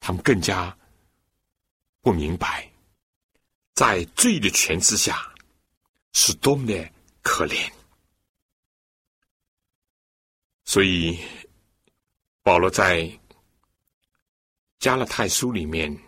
[0.00, 0.76] 他们更加
[2.04, 2.70] 不明白，
[3.72, 5.34] 在罪的权之下
[6.12, 7.72] 是多么的可怜。
[10.66, 11.18] 所以，
[12.42, 13.10] 保罗在
[14.78, 15.98] 加勒泰书里面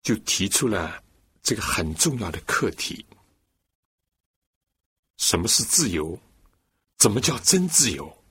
[0.00, 1.04] 就提出了
[1.42, 3.04] 这个很重要的课题：
[5.18, 6.18] 什么是自由？
[6.96, 8.24] 怎么叫真自由？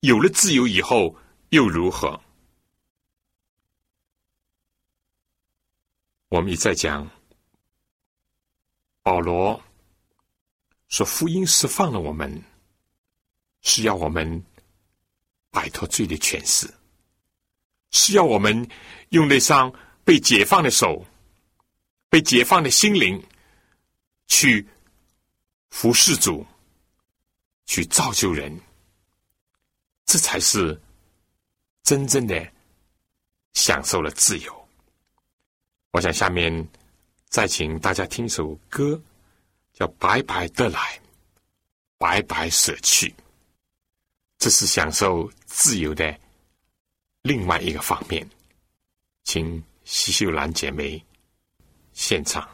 [0.00, 1.16] 有了自由以后
[1.50, 2.20] 又如何？
[6.32, 7.06] 我们一再讲，
[9.02, 9.62] 保罗
[10.88, 12.42] 说福音释放了我们。
[13.60, 14.42] 是要我们
[15.50, 16.66] 摆脱罪的权势，
[17.90, 18.68] 是要我们
[19.10, 19.72] 用那双
[20.04, 21.06] 被解放的手、
[22.08, 23.22] 被解放的心灵，
[24.26, 24.66] 去
[25.68, 26.44] 服侍主，
[27.66, 28.58] 去造就人。
[30.06, 30.80] 这才是
[31.82, 32.52] 真正的
[33.52, 34.61] 享受了自由。
[35.92, 36.68] 我想下面
[37.28, 38.98] 再请大家听首歌，
[39.74, 40.98] 叫《白白的来，
[41.98, 43.08] 白白舍去》。
[44.38, 46.18] 这是享受自由的
[47.20, 48.26] 另外一个方面，
[49.22, 51.04] 请西秀兰姐妹
[51.92, 52.48] 现场。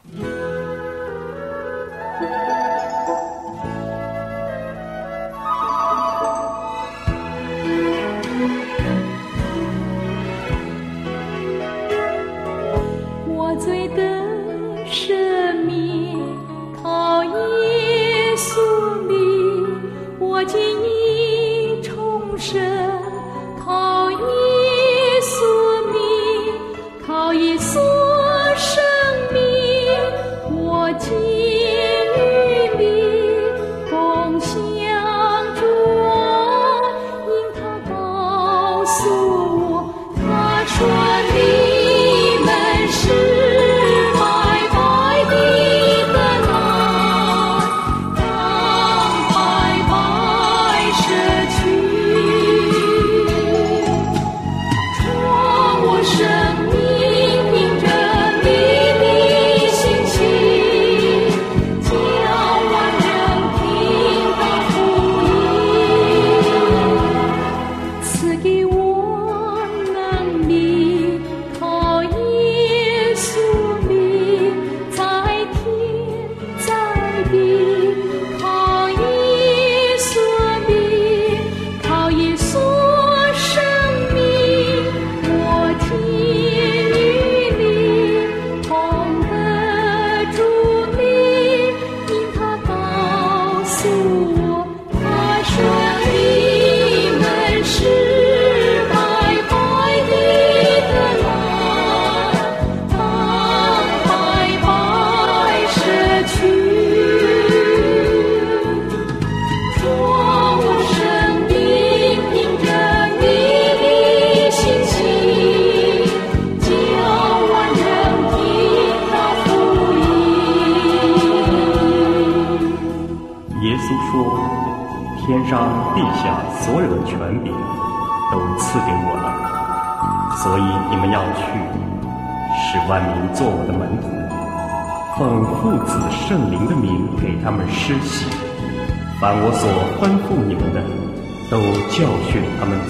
[22.51, 22.78] 圣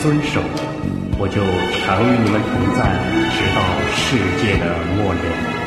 [0.01, 0.39] 遵守，
[1.17, 1.41] 我就
[1.83, 2.79] 常与你们同在，
[3.35, 3.59] 直到
[3.93, 5.58] 世界的末日。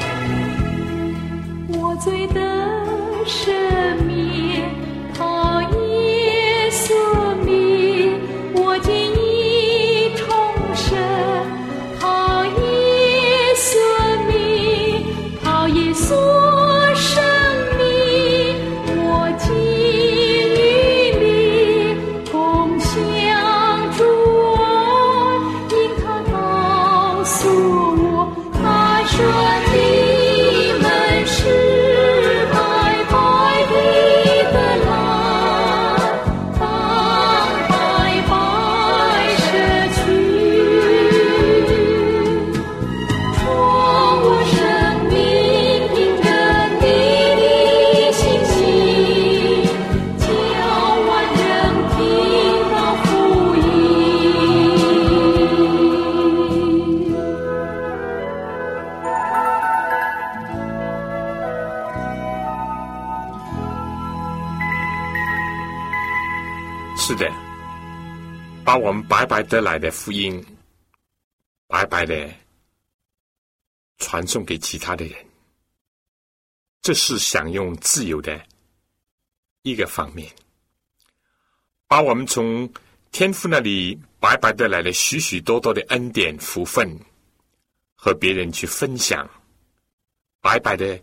[69.53, 70.42] 得来的福音，
[71.66, 72.34] 白白的
[73.98, 75.26] 传送给其他的人，
[76.80, 78.42] 这是享用自由的
[79.61, 80.34] 一个方面。
[81.86, 82.72] 把我们从
[83.11, 86.98] 天父那里白白的来了许许多多的恩典福分，
[87.94, 89.28] 和别人去分享，
[90.40, 90.98] 白白的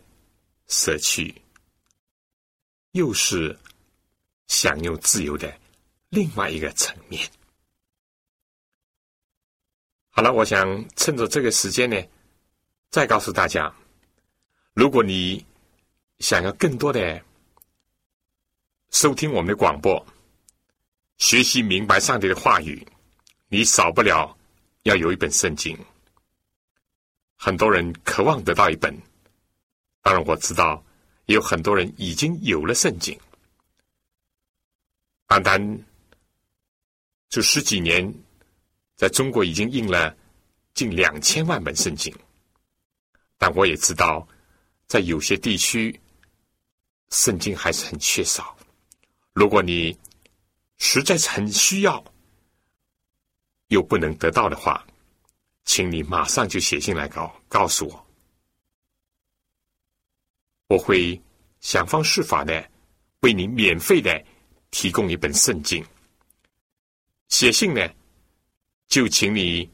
[0.66, 1.32] 舍去，
[2.90, 3.56] 又是
[4.48, 5.56] 享用自由的
[6.08, 7.30] 另外一个层面。
[10.10, 11.96] 好了，我想趁着这个时间呢，
[12.90, 13.72] 再告诉大家，
[14.74, 15.44] 如果你
[16.18, 17.22] 想要更多的
[18.90, 20.04] 收听我们的广播，
[21.18, 22.84] 学习明白上帝的话语，
[23.48, 24.36] 你少不了
[24.82, 25.78] 要有一本圣经。
[27.36, 28.94] 很多人渴望得到一本，
[30.02, 30.84] 当然我知道
[31.26, 33.18] 有很多人已经有了圣经。
[35.26, 35.84] 单单
[37.28, 38.12] 这十几年，
[39.00, 40.14] 在中国已经印了
[40.74, 42.14] 近两千万本圣经，
[43.38, 44.28] 但我也知道，
[44.88, 45.98] 在有些地区，
[47.08, 48.54] 圣经还是很缺少。
[49.32, 49.98] 如果你
[50.76, 52.04] 实在是很需要，
[53.68, 54.86] 又不能得到的话，
[55.64, 58.06] 请你马上就写信来告告诉我，
[60.66, 61.18] 我会
[61.60, 62.70] 想方设法的
[63.20, 64.22] 为你免费的
[64.70, 65.82] 提供一本圣经。
[67.28, 67.80] 写信呢，
[68.90, 69.70] 就请你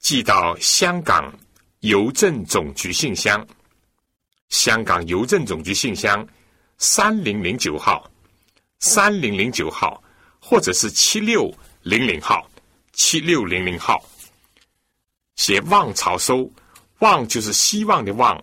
[0.00, 1.32] 寄到香港
[1.80, 3.46] 邮政总局信箱，
[4.48, 6.26] 香港邮政总局信箱
[6.76, 8.10] 三零零九号，
[8.80, 10.02] 三零零九号，
[10.40, 12.50] 或者是七六零零号，
[12.92, 14.04] 七六零零号。
[15.36, 16.50] 写望潮收，
[16.98, 18.42] 望就是希望的望，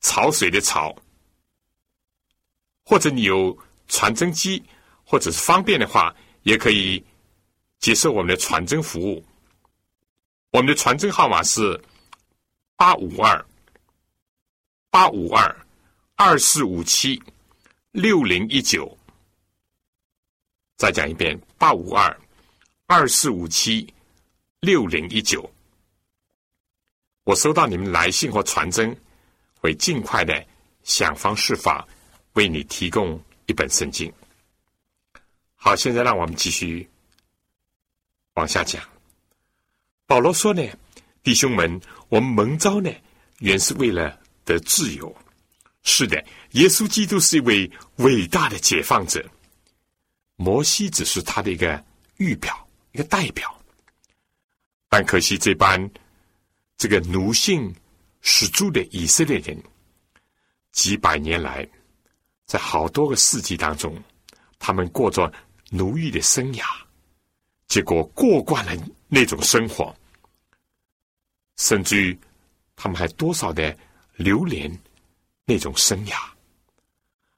[0.00, 0.96] 潮水的潮。
[2.82, 3.56] 或者你有
[3.88, 4.64] 传真机，
[5.04, 6.12] 或者是方便的话，
[6.44, 7.04] 也可以
[7.80, 9.24] 接受我们的传真服务。
[10.50, 11.80] 我们的传真号码是
[12.76, 13.46] 八五二
[14.90, 15.66] 八五二
[16.16, 17.22] 二四五七
[17.92, 18.96] 六零一九。
[20.76, 22.20] 再讲一遍：八五二
[22.86, 23.92] 二四五七
[24.60, 25.48] 六零一九。
[27.24, 28.96] 我收到你们来信或传真，
[29.60, 30.46] 会尽快的
[30.82, 31.86] 想方设法
[32.34, 34.10] 为你提供一本圣经。
[35.54, 36.88] 好，现在让我们继续
[38.38, 38.82] 往下讲。
[40.06, 40.62] 保罗说呢，
[41.22, 42.90] 弟兄们，我们蒙召呢，
[43.40, 45.14] 原是为了得自由。
[45.82, 49.24] 是的，耶稣基督是一位伟大的解放者，
[50.36, 51.84] 摩西只是他的一个
[52.16, 53.54] 预表、一个代表。
[54.88, 55.90] 但可惜这般。
[56.78, 57.74] 这个奴性
[58.20, 59.60] 十足的以色列人，
[60.70, 61.68] 几百年来，
[62.46, 64.00] 在好多个世纪当中，
[64.60, 65.32] 他们过着
[65.70, 66.62] 奴役的生涯，
[67.68, 68.72] 结果过惯了
[69.06, 69.94] 那种生活，
[71.56, 72.18] 甚至于
[72.74, 73.76] 他们还多少的
[74.16, 74.70] 留恋
[75.44, 76.16] 那种生涯。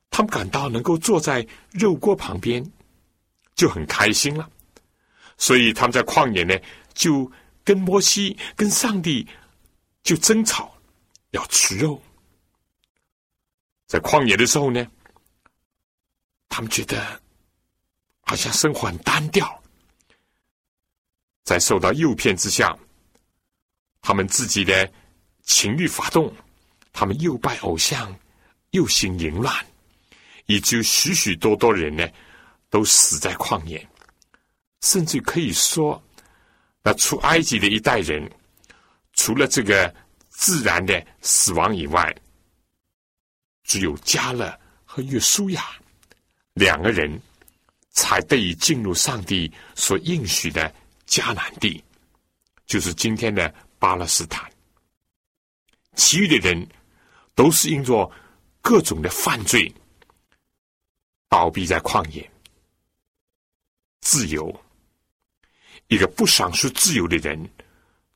[0.09, 2.64] 他们感到能够坐在肉锅旁边
[3.55, 4.49] 就很开心了，
[5.37, 6.59] 所以他们在旷野呢
[6.95, 7.31] 就。
[7.62, 9.24] 跟摩西、跟上帝
[10.03, 10.74] 就争吵，
[11.31, 12.03] 要吃肉。
[13.87, 14.85] 在旷野的时候呢，
[16.49, 17.20] 他们觉得
[18.22, 19.60] 好像生活很单调，
[21.51, 22.78] 在受到诱骗之下，
[24.01, 24.88] 他们自己的
[25.42, 26.32] 情欲发动，
[26.92, 28.16] 他们又拜偶像，
[28.70, 29.53] 又行淫乱，
[30.46, 32.09] 以至于许许多多人呢
[32.68, 33.84] 都死在旷野，
[34.82, 36.01] 甚至可以说。
[36.84, 38.30] 那出埃及的一代人，
[39.14, 39.92] 除了这个
[40.28, 42.14] 自然的死亡以外，
[43.64, 45.64] 只有加勒和约书亚
[46.55, 47.20] 两个人
[47.90, 50.72] 才得以进入上帝所应许的
[51.11, 51.83] 迦南地，
[52.67, 54.49] 就是今天的巴勒斯坦。
[55.97, 56.67] 其余的人
[57.35, 58.09] 都是因着
[58.63, 59.71] 各种的犯罪
[61.29, 62.31] 倒闭在旷野，
[64.01, 64.65] 自由。
[65.89, 67.51] 一个不丧失自由的人，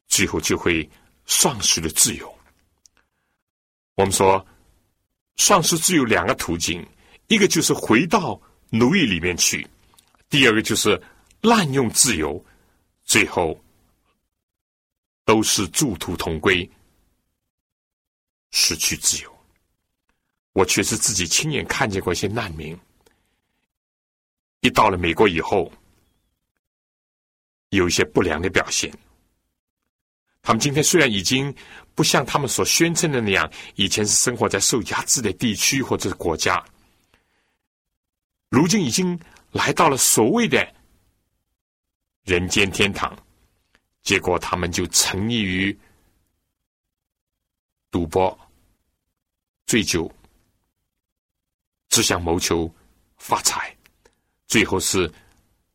[0.07, 0.89] 最后就会
[1.27, 2.33] 丧失了自由。
[3.97, 4.47] 我们说，
[5.35, 6.87] 丧失自由两个途径，
[7.27, 8.41] 一个就是回到
[8.71, 9.69] 奴役里面去，
[10.31, 11.03] 第二个就是
[11.41, 12.45] 滥用自由，
[13.15, 13.57] 最后
[15.25, 16.69] 都是殊途同归，
[18.51, 19.33] 失去自由。
[20.53, 22.77] 我确实自己亲眼看见过一些难民，
[24.63, 25.73] 一到了美国以后。
[27.69, 28.93] 有一些不良的表现，
[30.43, 31.55] 他们今天虽然已经
[31.95, 36.61] 不像他们所宣称的那样，以前是生活在受压制的地区或者是国家，
[38.49, 39.17] 如今已经
[39.53, 40.75] 来到了所谓的
[42.25, 43.17] 人间天堂，
[44.03, 45.79] 结果他们就沉溺于
[47.91, 48.37] 赌博、
[49.67, 50.11] 醉酒，
[51.91, 52.73] 只想谋求
[53.19, 53.77] 发财，
[54.47, 55.13] 最后是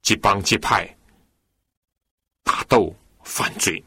[0.02, 0.88] 结帮结派、
[2.44, 2.94] 打斗、
[3.24, 3.84] 犯罪。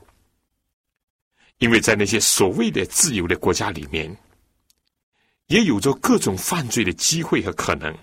[1.58, 4.16] 因为在那些所谓的自由的国家里面，
[5.46, 7.96] 也有着各种犯罪的机会和可能。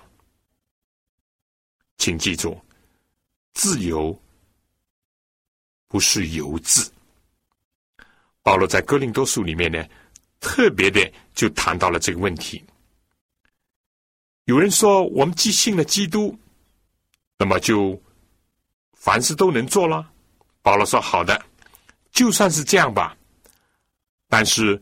[1.97, 2.59] 请记住，
[3.53, 4.17] 自由
[5.89, 6.89] 不是由字。
[8.41, 9.85] 保罗在哥林多书里面呢，
[10.39, 12.63] 特别的就谈到了这个问题。
[14.45, 16.37] 有人说，我们既信了基督，
[17.37, 18.01] 那么就
[18.93, 20.09] 凡事都能做了。
[20.61, 21.45] 保罗说：“好的，
[22.11, 23.15] 就算是这样吧。”
[24.27, 24.81] 但是，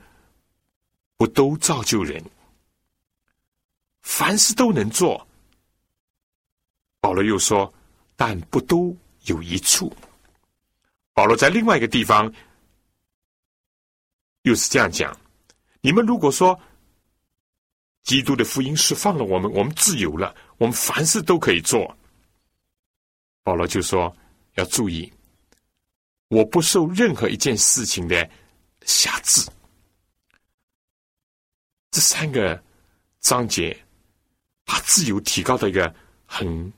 [1.17, 2.23] 不都造就人？
[4.01, 5.27] 凡事都能做。
[6.99, 7.73] 保罗又说
[8.15, 8.95] ：“但不都
[9.25, 9.91] 有一处。”
[11.17, 12.31] 保罗在另外一个地方
[14.43, 15.19] 又是这样讲
[15.81, 16.59] ：“你们如果说
[18.03, 21.97] 基督的福音释放了我们，我们自由了，我们凡事都可以做。”
[23.41, 24.15] 保罗就说
[24.57, 25.11] ：“要注意，
[26.27, 28.29] 我不受任何一件事情的。”
[28.85, 29.41] 辖制，
[31.89, 32.63] 这三个
[33.21, 33.75] 章节
[34.65, 35.91] 把自由提高到一个
[36.27, 36.71] 很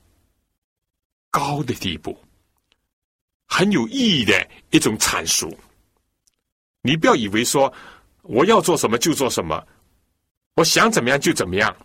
[1.29, 2.17] 高的地步，
[3.49, 5.53] 很有意义的一种阐述。
[6.81, 7.73] 你不要以为说
[8.21, 9.67] 我要做什么就做什么，
[10.55, 11.75] 我想怎么样就怎么样。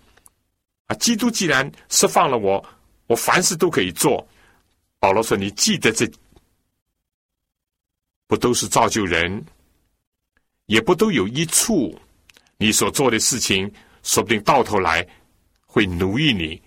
[0.87, 2.65] 啊，基督既然释放了我，
[3.07, 4.25] 我凡事都可以做。
[5.01, 6.09] 保罗说：“你记得这
[8.27, 9.45] 不都是造就人？”
[10.67, 11.99] 也不都有一处，
[12.57, 13.71] 你所做的事情，
[14.03, 15.07] 说不定到头来
[15.67, 16.63] 会奴役你。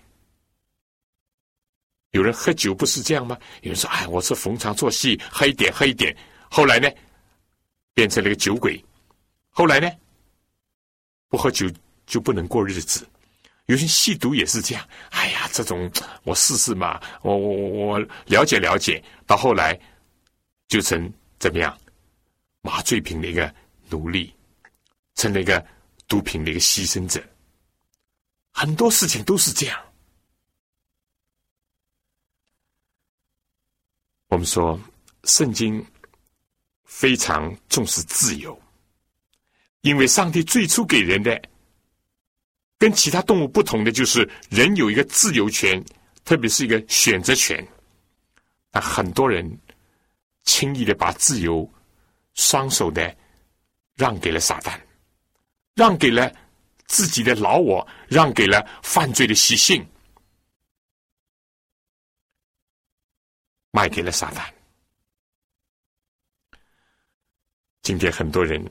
[2.10, 3.36] 有人喝酒不是这样吗？
[3.62, 6.16] 有人说：“哎，我是逢场作戏，喝一点，喝一点。”
[6.50, 6.88] 后来呢，
[7.94, 8.82] 变成了个酒鬼。
[9.50, 9.90] 后来呢，
[11.28, 11.70] 不喝酒
[12.06, 13.06] 就不能过日子。
[13.66, 14.88] 有些吸毒也是这样。
[15.10, 15.90] 哎呀，这种
[16.24, 19.78] 我试试嘛，我我我我了解了解，到后来
[20.68, 21.78] 就成怎么样
[22.62, 23.54] 麻醉品的一个。
[23.90, 24.30] 奴隶
[25.14, 25.66] 成了一个
[26.06, 27.24] 毒品的一个牺牲者，
[28.52, 29.80] 很多事情都是这样。
[34.28, 34.78] 我们说，
[35.24, 35.84] 圣经
[36.84, 38.58] 非常重视自由，
[39.82, 41.40] 因为上帝最初给人的
[42.78, 45.84] 跟其他动物不同的，就是人有一个自由权，
[46.24, 47.66] 特别是一个选择权。
[48.70, 49.58] 那很多人
[50.44, 51.68] 轻易的把自由
[52.34, 53.14] 双手的。
[53.98, 54.78] 让给了撒旦，
[55.74, 56.32] 让给了
[56.86, 59.84] 自己的老我，让给了犯罪的习性，
[63.70, 64.48] 卖给了撒旦。
[67.82, 68.62] 今天很多人，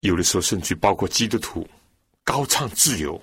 [0.00, 1.68] 有的时候甚至包括基督徒，
[2.24, 3.20] 高唱自由，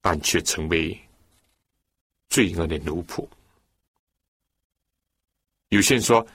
[0.00, 1.00] 但却成为
[2.28, 3.26] 罪恶的奴仆。
[5.68, 6.26] 有些人说：“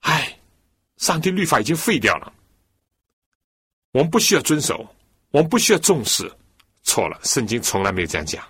[0.00, 0.34] 哎。”
[0.98, 2.34] 上帝律法已经废掉了，
[3.92, 4.84] 我们不需要遵守，
[5.30, 6.28] 我们不需要重视。
[6.82, 8.44] 错了，圣经从来没有这样讲。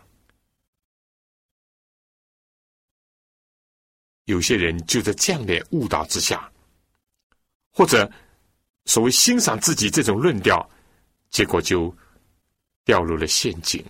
[4.29, 6.49] 有些人就在这样的误导之下，
[7.73, 8.09] 或者
[8.85, 10.65] 所谓欣赏自己这种论调，
[11.31, 11.93] 结果就
[12.85, 13.85] 掉入了陷阱，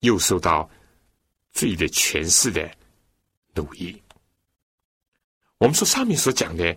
[0.00, 0.68] 又受到
[1.52, 2.68] 罪的权势的
[3.54, 4.02] 奴役。
[5.58, 6.76] 我们说上面所讲的。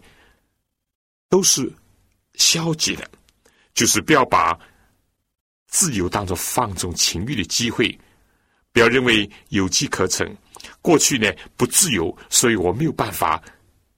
[1.28, 1.70] 都是
[2.36, 3.10] 消极的，
[3.74, 4.58] 就是不要把
[5.68, 8.00] 自由当做放纵情欲的机会，
[8.72, 10.34] 不要认为有机可乘。
[10.86, 11.28] 过去呢
[11.58, 13.42] 不自由，所以我没有办法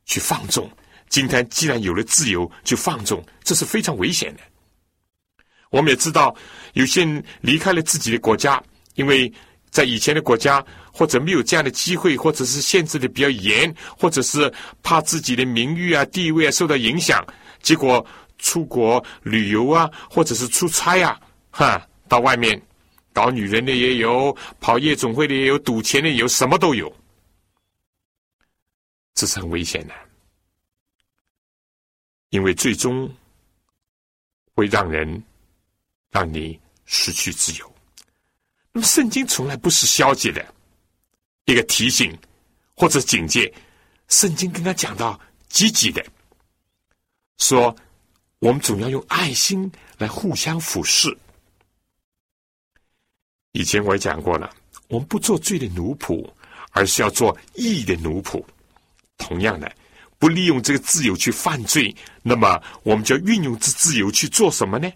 [0.05, 0.69] 去放纵。
[1.09, 4.41] 今天既然有了自由，就放纵，这是非常危险的。
[5.69, 6.33] 我们也知道，
[6.73, 8.63] 有些人离开了自己的国家，
[8.95, 9.31] 因为
[9.69, 10.65] 在以前的国家。
[10.97, 17.23] 或者没有这样的机会，或者是限制的比较严，或者是怕自己的名誉啊、地位啊受到影响，
[17.61, 18.03] 结果
[18.39, 21.15] 出国旅游啊，或者是出差啊，
[21.51, 21.79] 哈，
[22.09, 22.59] 到外面
[23.17, 26.95] 搞女人的也有，跑夜总会的也有，赌钱的也有，什么都有，
[29.15, 29.95] 这是很危险的，
[32.29, 33.11] 因为最终
[34.53, 35.23] 会让人
[36.11, 37.75] 让你失去自由。
[38.71, 40.53] 那么，圣经从来不是消极的。
[41.45, 42.15] 一个提醒
[42.75, 43.51] 或者警戒，
[44.09, 46.05] 圣经跟他讲到积极的，
[47.39, 47.75] 说
[48.37, 51.17] 我们总要用爱心来互相俯视。
[53.57, 54.47] 以前我也讲过了，
[54.87, 56.23] 我们不做罪的奴仆，
[56.73, 58.43] 而是要做义的奴仆。
[59.17, 59.75] 同样的，
[60.19, 64.87] 不利用这个自由去犯罪，那么我们就要运用这自由去做什么呢？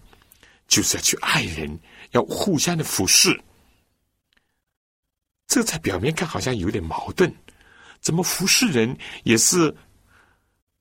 [0.68, 1.80] 就是要去爱人，
[2.12, 3.36] 要互相的服侍。
[5.47, 7.34] 这在表面看好像有点矛盾，
[7.99, 9.76] 怎么服侍人也是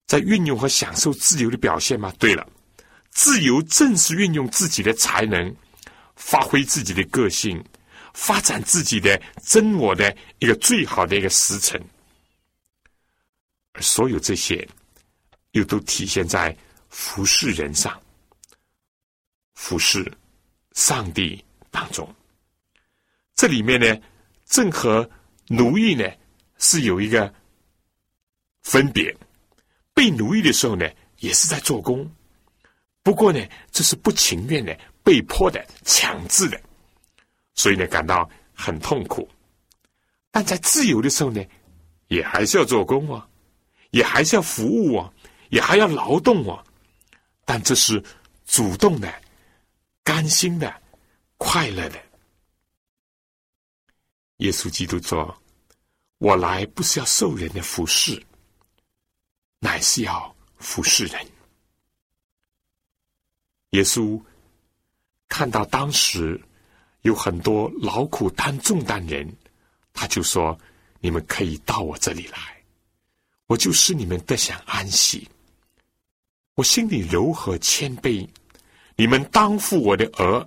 [0.07, 2.13] 在运用和享受自由的表现吗？
[2.19, 2.47] 对了，
[3.11, 5.57] 自由正是运用自己的才能，
[6.15, 7.65] 发挥自己的个性，
[8.15, 11.81] 发展自己的真我的一个最好的一个时辰。
[13.73, 14.69] 而所有这些，
[15.53, 16.57] 又都体现在
[16.89, 18.01] 服侍人上，
[19.55, 20.11] 服侍
[20.73, 22.09] 上帝当中。
[23.35, 24.01] 这里面呢？
[24.45, 25.09] 正和
[25.47, 26.05] 奴役呢
[26.59, 27.33] 是有一个
[28.63, 29.17] 分别，
[29.95, 30.91] 被奴役的时候呢，
[31.21, 32.13] 也是在做工，
[33.05, 33.41] 不过呢，
[33.71, 36.61] 这是不情愿的、被迫的、强制的，
[37.55, 39.29] 所以呢，感到很痛苦。
[40.31, 41.45] 但在自由的时候呢，
[42.09, 43.29] 也还是要做工哦，
[43.91, 45.13] 也还是要服务哦，
[45.51, 46.65] 也还要劳动哦，
[47.45, 48.03] 但这是
[48.47, 49.13] 主动的、
[50.05, 50.83] 甘心的、
[51.37, 52.01] 快乐的。
[54.37, 55.37] 耶稣基督说
[56.19, 58.25] ：“我来不是要受人的服侍，
[59.59, 61.27] 乃是要服侍人。”
[63.71, 64.21] 耶稣
[65.29, 66.41] 看到当时
[67.03, 69.29] 有很多劳苦担重担人，
[69.93, 70.59] 他就说
[71.01, 72.39] ：“你们可以到我这里来，
[73.47, 75.29] 我就使你们得享安息。
[76.55, 78.29] 我心里柔和谦卑，
[78.97, 80.47] 你们当负我的额，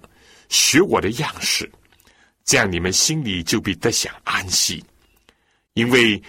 [0.49, 1.71] 学我的样式。”
[2.45, 4.83] 这样你们心里就必得享安息，
[5.75, 6.21] 因为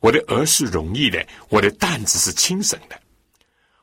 [0.00, 2.98] 我的儿是容易的，我的担子是轻省的。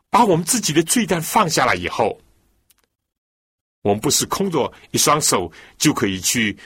[0.09, 2.19] 把我们自己的罪担放下来以后，
[3.85, 6.57] 我们不是空着一双手就可以去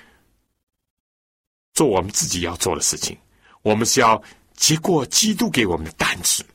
[1.73, 3.17] 做我们自己要做的事情，
[3.61, 4.23] 我们是要
[4.55, 6.45] 接过基督给我们的担子，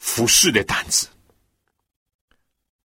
[0.00, 1.08] 服侍的担子。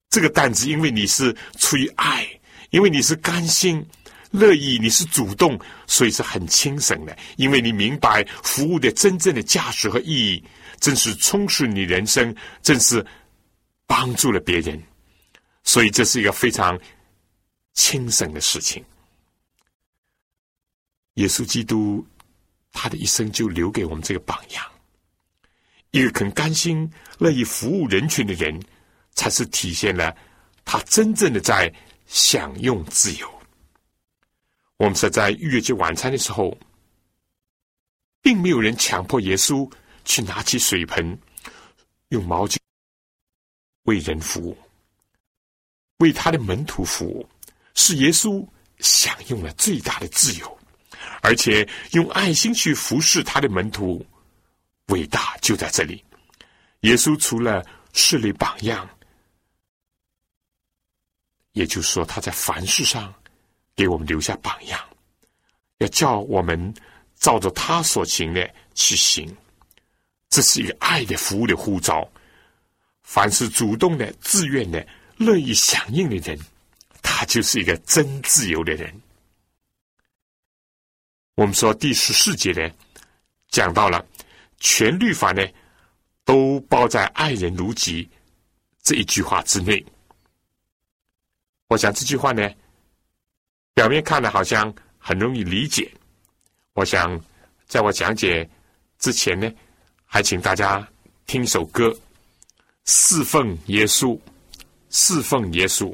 [0.08, 2.26] 这个担子，因为你是出于爱，
[2.70, 3.86] 因为你是甘心。
[4.30, 10.44] 乐意，你是主动，所以是很轻省的，因为你明白服务的真正的价值和意义，
[10.80, 13.04] 正是充实你人生，正是
[13.86, 14.82] 帮助了别人，
[15.64, 16.78] 所以这是一个非常
[17.74, 18.84] 轻省的事情。
[21.14, 22.06] 耶稣基督
[22.72, 24.64] 他的一生就留给我们这个榜样，
[25.90, 28.60] 一个肯甘心乐意服务人群的人，
[29.14, 30.16] 才是体现了
[30.64, 31.72] 他真正的在
[32.06, 33.28] 享用自由。
[34.76, 36.56] 我们是在逾越节晚餐的时候，
[38.22, 39.68] 并没有人强迫耶稣
[40.04, 41.18] 去拿起水盆，
[42.10, 42.56] 用毛巾
[43.82, 44.56] 为人服务，
[45.98, 47.28] 为他的门徒服务，
[47.74, 48.46] 是耶稣
[48.78, 50.58] 享用了最大的自由，
[51.22, 54.04] 而且用爱心去服侍他的门徒，
[54.86, 56.04] 伟大就在这里。
[56.80, 58.88] 耶稣除了设立榜样，
[61.52, 63.14] 也就是说，他在凡事上。
[63.76, 64.80] 给我们留下榜样，
[65.76, 66.74] 要叫我们
[67.14, 69.32] 照着他所行的去行，
[70.30, 72.04] 这是一个爱的服务的呼召。
[73.04, 74.84] 凡是主动的、自愿的、
[75.18, 76.38] 乐意响应的人，
[77.02, 79.02] 他就是一个真自由的人。
[81.34, 82.70] 我们说第十四节呢，
[83.48, 84.04] 讲到了
[84.58, 85.46] 全律法呢，
[86.24, 88.08] 都包在“爱人如己”
[88.82, 89.84] 这一句话之内。
[91.66, 92.50] 我想这句话呢。
[93.74, 95.88] 表面看的好像很容易理解，
[96.72, 97.16] 我想
[97.68, 98.50] 在我讲解
[98.98, 99.48] 之前呢，
[100.04, 100.84] 还请大家
[101.28, 101.96] 听首歌，
[102.86, 104.18] 侍奉耶稣，
[104.90, 105.92] 侍奉耶稣。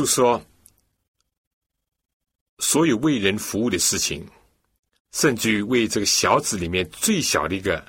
[0.00, 0.46] 稣说，
[2.58, 4.26] 所有为人服务的事情，
[5.12, 7.84] 甚至于为这个小子里面最小的一个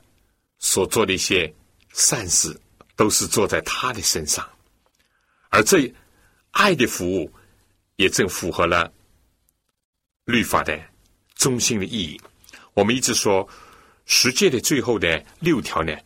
[0.59, 1.53] 所做的一些
[1.93, 2.59] 善事，
[2.97, 4.45] 都是做在他的身上。
[5.51, 5.93] 而这
[6.51, 7.31] 爱的服务，
[7.95, 8.91] 也正符合了
[10.25, 10.77] 律法的
[11.35, 12.19] 中心的意义。
[12.73, 13.47] 我们一直说，
[14.05, 15.97] 十诫的最后的六条呢，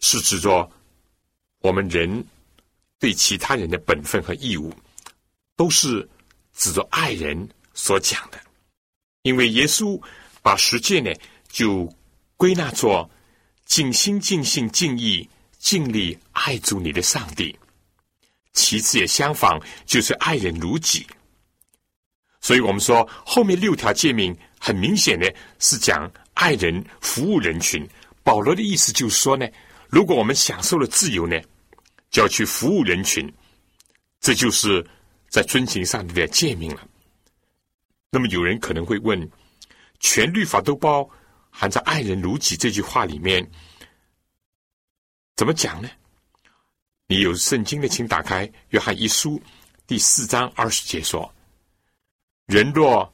[0.00, 0.68] 是指着
[1.60, 2.26] 我们人。
[3.00, 4.72] 对其他人的本分和义务，
[5.56, 6.08] 都是
[6.54, 8.38] 指着爱人所讲的。
[9.22, 10.00] 因为耶稣
[10.42, 11.10] 把十诫呢，
[11.48, 11.92] 就
[12.36, 13.10] 归纳作
[13.64, 15.28] 尽心、尽性、尽意、
[15.58, 17.58] 尽力爱主你的上帝。
[18.52, 21.06] 其次也相仿，就是爱人如己。
[22.40, 27.88] 所以我们说，后面六条诫命很明显的是讲爱人、服务人群。
[28.22, 29.46] 保罗的意思就是说呢，
[29.88, 31.40] 如果我们享受了自由呢？
[32.10, 33.32] 就要去服务人群，
[34.20, 34.84] 这就是
[35.28, 36.86] 在遵行上帝的诫命了。
[38.10, 39.30] 那么有人可能会问：
[40.00, 41.08] 全律法都包
[41.50, 43.48] 含在“爱人如己”这句话里面，
[45.36, 45.88] 怎么讲呢？
[47.06, 49.38] 你有圣经的，请打开《约翰一书》
[49.86, 51.32] 第四章二十节说
[52.46, 53.12] ：“人若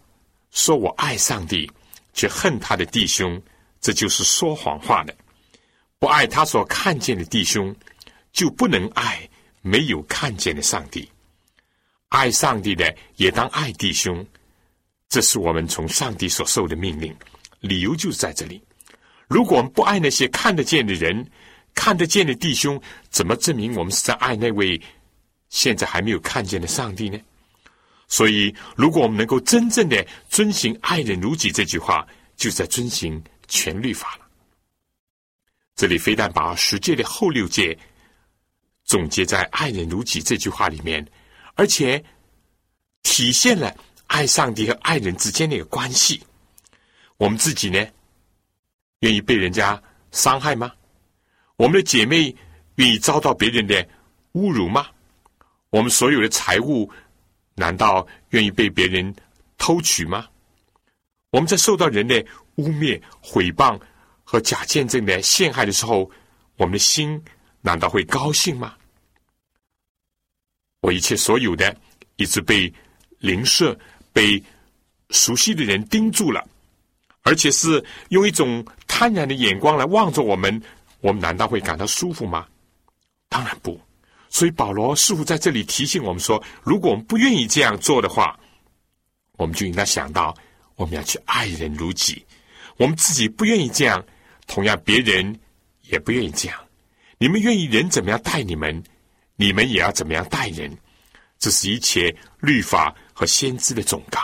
[0.51, 1.71] 说我爱上帝，
[2.15, 3.41] 却恨他的弟兄，
[3.81, 5.15] 这就是说谎话的；
[5.99, 7.77] 不爱他所看见的弟兄。”
[8.37, 9.27] 就不能爱
[9.63, 11.09] 没有看见的上帝，
[12.11, 14.25] 爱上帝的也当爱弟兄，
[15.09, 17.17] 这是我们从上帝所受的命令。
[17.61, 18.61] 理由就是在这里。
[19.27, 21.27] 如果我们不爱那些看得见的人、
[21.75, 22.79] 看得见的弟兄，
[23.09, 24.79] 怎么证明我们是在爱那位
[25.49, 27.19] 现在还没有看见的上帝呢？
[28.07, 32.07] 所以，如果我们能够真正的遵行“爱人如己”这句话，
[32.37, 34.27] 就在遵行全律法了。
[35.75, 37.77] 这里非但把十诫的后六诫。
[38.87, 41.05] 总结在“爱人如己”这句话里面，
[41.55, 42.03] 而且
[43.03, 43.77] 体现了
[44.07, 46.23] 爱上帝和爱人之间的一个关系。
[47.17, 47.85] 我们自己呢，
[49.01, 49.83] 愿意被人家
[50.13, 50.73] 伤害吗？
[51.57, 52.35] 我们的姐妹
[52.77, 53.87] 愿意遭到别人的
[54.35, 54.87] 侮辱吗？
[55.71, 56.89] 我们所有的财物，
[57.57, 59.13] 难道愿意被别人
[59.59, 60.29] 偷取吗？
[61.31, 62.25] 我们在受到人的
[62.55, 63.81] 污蔑、毁谤
[64.23, 66.09] 和假见证的陷害的时候，
[66.57, 67.21] 我们的心。
[67.61, 68.75] 难道会高兴吗？
[70.81, 71.77] 我一切所有的，
[72.17, 72.73] 一直被
[73.19, 73.77] 邻舍、
[74.13, 74.43] 被
[75.11, 76.47] 熟悉的人盯住了，
[77.23, 80.63] 而且是用一种贪婪的眼光来望着我们，
[81.01, 82.47] 我们难道会感到舒服吗？
[83.29, 83.81] 当然不。
[84.29, 88.39] 所以保罗似乎在这里提醒我们说：，如果我们不愿意这样做的话，
[89.33, 90.37] 我们就应该想到，
[90.75, 92.25] 我们要去爱人如己。
[92.77, 94.05] 我们自己不愿意这样，
[94.47, 95.39] 同样别人
[95.83, 96.66] 也不愿意这样。
[97.19, 98.83] 你们愿意人怎么样待你们，
[99.37, 100.77] 你们也要怎么样待人。
[101.39, 104.23] 这是一切律法和先知的总纲。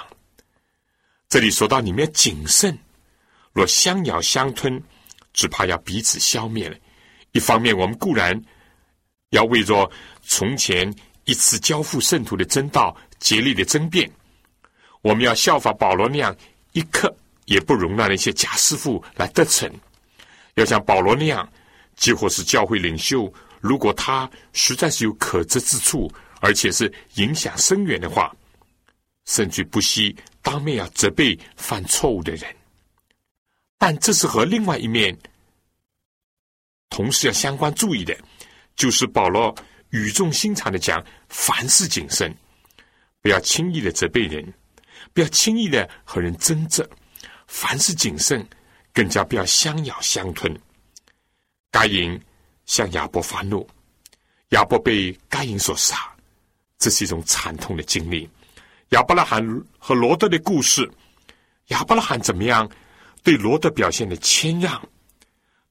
[1.29, 2.79] 这里说到你们要谨慎，
[3.53, 4.83] 若相咬相吞，
[5.33, 6.77] 只怕要彼此消灭了。
[7.33, 8.39] 一方面，我们固然
[9.31, 9.91] 要为着
[10.23, 14.11] 从前一次交付圣徒的真道竭力的争辩，
[15.01, 16.37] 我们要效法保罗那样，
[16.73, 17.15] 一刻
[17.47, 19.71] 也不容让那些假师傅来得逞，
[20.55, 21.51] 要像保罗那样。
[21.97, 28.35] 几乎是教会领袖，如果他实在是有可责之处，而且是影响深远的话，
[29.27, 32.45] 甚至不惜当面要责备犯错误的人。
[33.79, 35.17] 但这是和另外一面
[36.89, 38.17] 同时要相关注意的，
[38.75, 39.55] 就是保罗
[39.91, 42.35] 语重心长的讲：凡事谨慎，
[43.21, 44.53] 不要轻易的责备人，
[45.13, 46.89] 不要轻易的和人争执，
[47.47, 48.47] 凡事谨慎，
[48.93, 50.53] 更加不要相咬相吞。
[51.73, 52.21] 该隐
[52.67, 53.67] 向亚伯发怒，
[54.51, 55.97] 亚伯被该隐所杀，
[56.79, 58.29] 这是一种惨痛的经历。
[58.91, 59.43] 亚伯拉罕
[59.79, 60.89] 和罗德的故事，
[61.69, 62.71] 亚伯拉罕怎么样
[63.25, 64.81] 对罗德表现的谦让？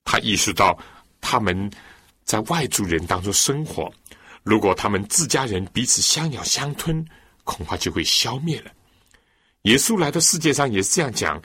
[0.03, 0.77] 他意识到
[1.21, 1.71] 他们
[2.23, 3.93] 在外族人当中生活，
[4.41, 7.05] 如果他们自家人彼此相咬相吞，
[7.43, 8.71] 恐怕就会消灭了。
[9.63, 11.39] 耶稣来到世界上也是这样讲：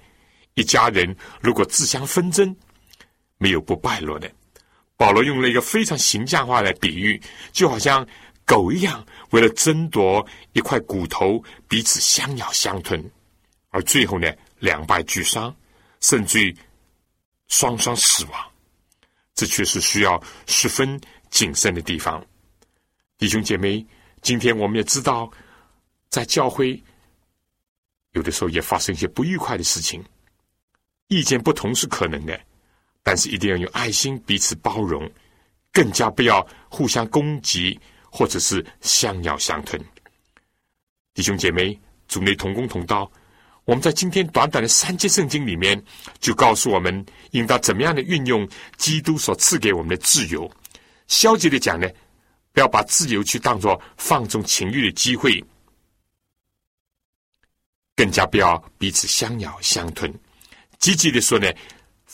[0.54, 2.56] 一家人如果自相纷争，
[3.36, 4.32] 没有不败落的。
[4.96, 7.20] 保罗用了一个非常形象化的比喻，
[7.52, 8.06] 就好像
[8.44, 13.02] 狗一样，为了争夺一块骨头，彼此相咬相吞，
[13.70, 15.54] 而最后呢，两败俱伤，
[16.00, 16.56] 甚至于
[17.48, 18.50] 双双死亡。
[19.34, 22.24] 这却是需要十分谨慎的地方。
[23.18, 23.84] 弟兄姐妹，
[24.22, 25.30] 今天我们也知道，
[26.08, 26.82] 在教会
[28.12, 30.02] 有的时候也发生一些不愉快的事情，
[31.08, 32.40] 意见不同是可能的。
[33.06, 35.08] 但是一定要有爱心，彼此包容，
[35.72, 37.78] 更加不要互相攻击
[38.10, 39.80] 或者是相咬相吞。
[41.14, 41.78] 弟兄姐妹，
[42.08, 43.08] 主内同工同道。
[43.64, 45.80] 我们在今天短短的三节圣经里面，
[46.18, 50.50] 就告诉我们应当怎么样的运用基督所赐给我们的自由。
[51.06, 51.88] 消极的讲呢，
[52.50, 55.40] 不要把自由去当作放纵情欲的机会，
[57.94, 60.12] 更加不要彼此相咬相吞。
[60.80, 61.48] 积极的说呢，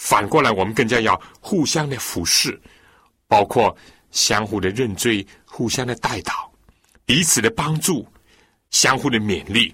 [0.02, 2.60] 反过来我们更加要互相的服侍，
[3.28, 3.74] 包括
[4.10, 6.50] 相互的认罪、互相的带祷、
[7.06, 8.04] 彼此的帮助、
[8.70, 9.72] 相互的勉励。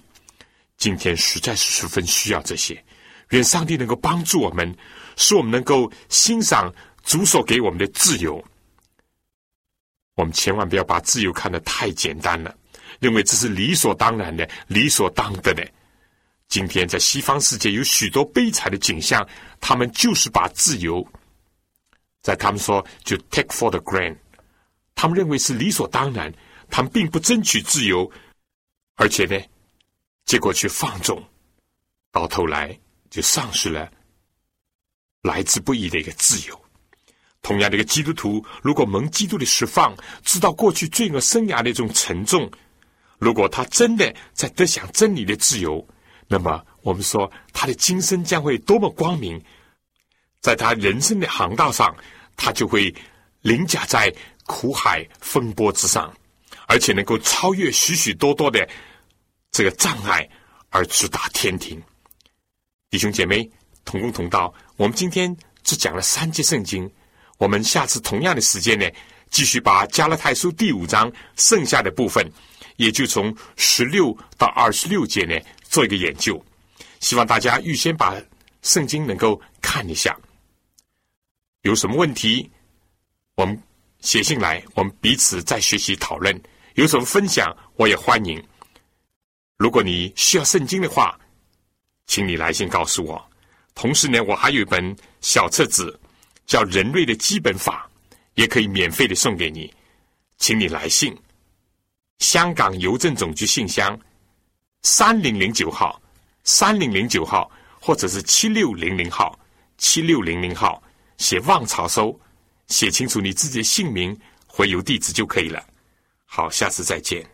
[0.77, 2.81] 今天实在是十分需要这些，
[3.29, 4.71] 愿上帝能够帮助我们，
[5.17, 6.71] 使我们能够欣赏
[7.03, 8.41] 主所给我们的自由。
[10.13, 12.55] 我们千万不要把自由看得太简单了，
[12.99, 15.67] 认为这是理所当然的、理所当得的。
[16.49, 19.25] 今天在西方世界有许多悲惨的景象，
[19.61, 21.07] 他们就是把自由，
[22.21, 24.17] 在他们说就 take for the grant，
[24.95, 26.33] 他们认为是理所当然，
[26.69, 28.11] 他们并不争取自由，
[28.95, 29.39] 而且呢。
[30.25, 31.19] 结果去放纵，
[32.11, 32.77] 到头来
[33.09, 33.91] 就丧失了
[35.23, 36.61] 来之不易的一个自由。
[37.41, 42.47] 同样的一个基督徒，如果蒙基督的释放，知道过去罪恶生涯的一种沉重，
[43.17, 45.83] 如果他真的在得享真理的自由，
[46.29, 49.43] 那么我们说他的今生将会多么光明，
[50.39, 51.93] 在他人生的航道上，
[52.37, 52.93] 他就会
[53.41, 54.13] 凌驾在
[54.45, 56.13] 苦海风波之上，
[56.67, 58.65] 而且能够超越许许多多的。
[59.51, 60.29] 这个障碍
[60.69, 61.81] 而直达天庭，
[62.91, 63.49] 弟兄姐妹
[63.83, 64.53] 同工同道。
[64.77, 66.87] 我们今天只讲了三节圣经，
[67.39, 68.87] 我们下次同样的时间呢，
[69.31, 72.23] 继续把加拉太书第五章剩下的部分，
[72.75, 75.35] 也就从十六到二十六节呢
[75.69, 76.43] 做一个研究。
[76.99, 78.21] 希望大家预先把
[78.61, 80.17] 圣经能够看一下，
[81.61, 82.49] 有什么问题，
[83.35, 83.57] 我们
[84.01, 86.37] 写信来，我们彼此再学习讨论。
[86.75, 88.41] 有什么分享，我也欢迎。
[89.57, 91.17] 如果你需要圣经的话，
[92.05, 93.29] 请你来信告诉我。
[93.75, 95.97] 同时呢，我还有一本小册子，
[96.45, 97.89] 叫《人类的基本法》，
[98.35, 99.73] 也可以免费的送给你，
[100.37, 101.15] 请你来信。
[102.19, 103.97] 香港邮政总局信箱
[104.83, 106.01] 三零零九号，
[106.43, 107.49] 三零零九号，
[107.81, 109.37] 或者是七六零零号，
[109.77, 110.81] 七六零零号，
[111.17, 112.17] 写旺潮收，
[112.67, 114.17] 写清楚你自己的姓名
[114.47, 115.63] 回邮地址就可以了。
[116.25, 117.27] 好，下次再见。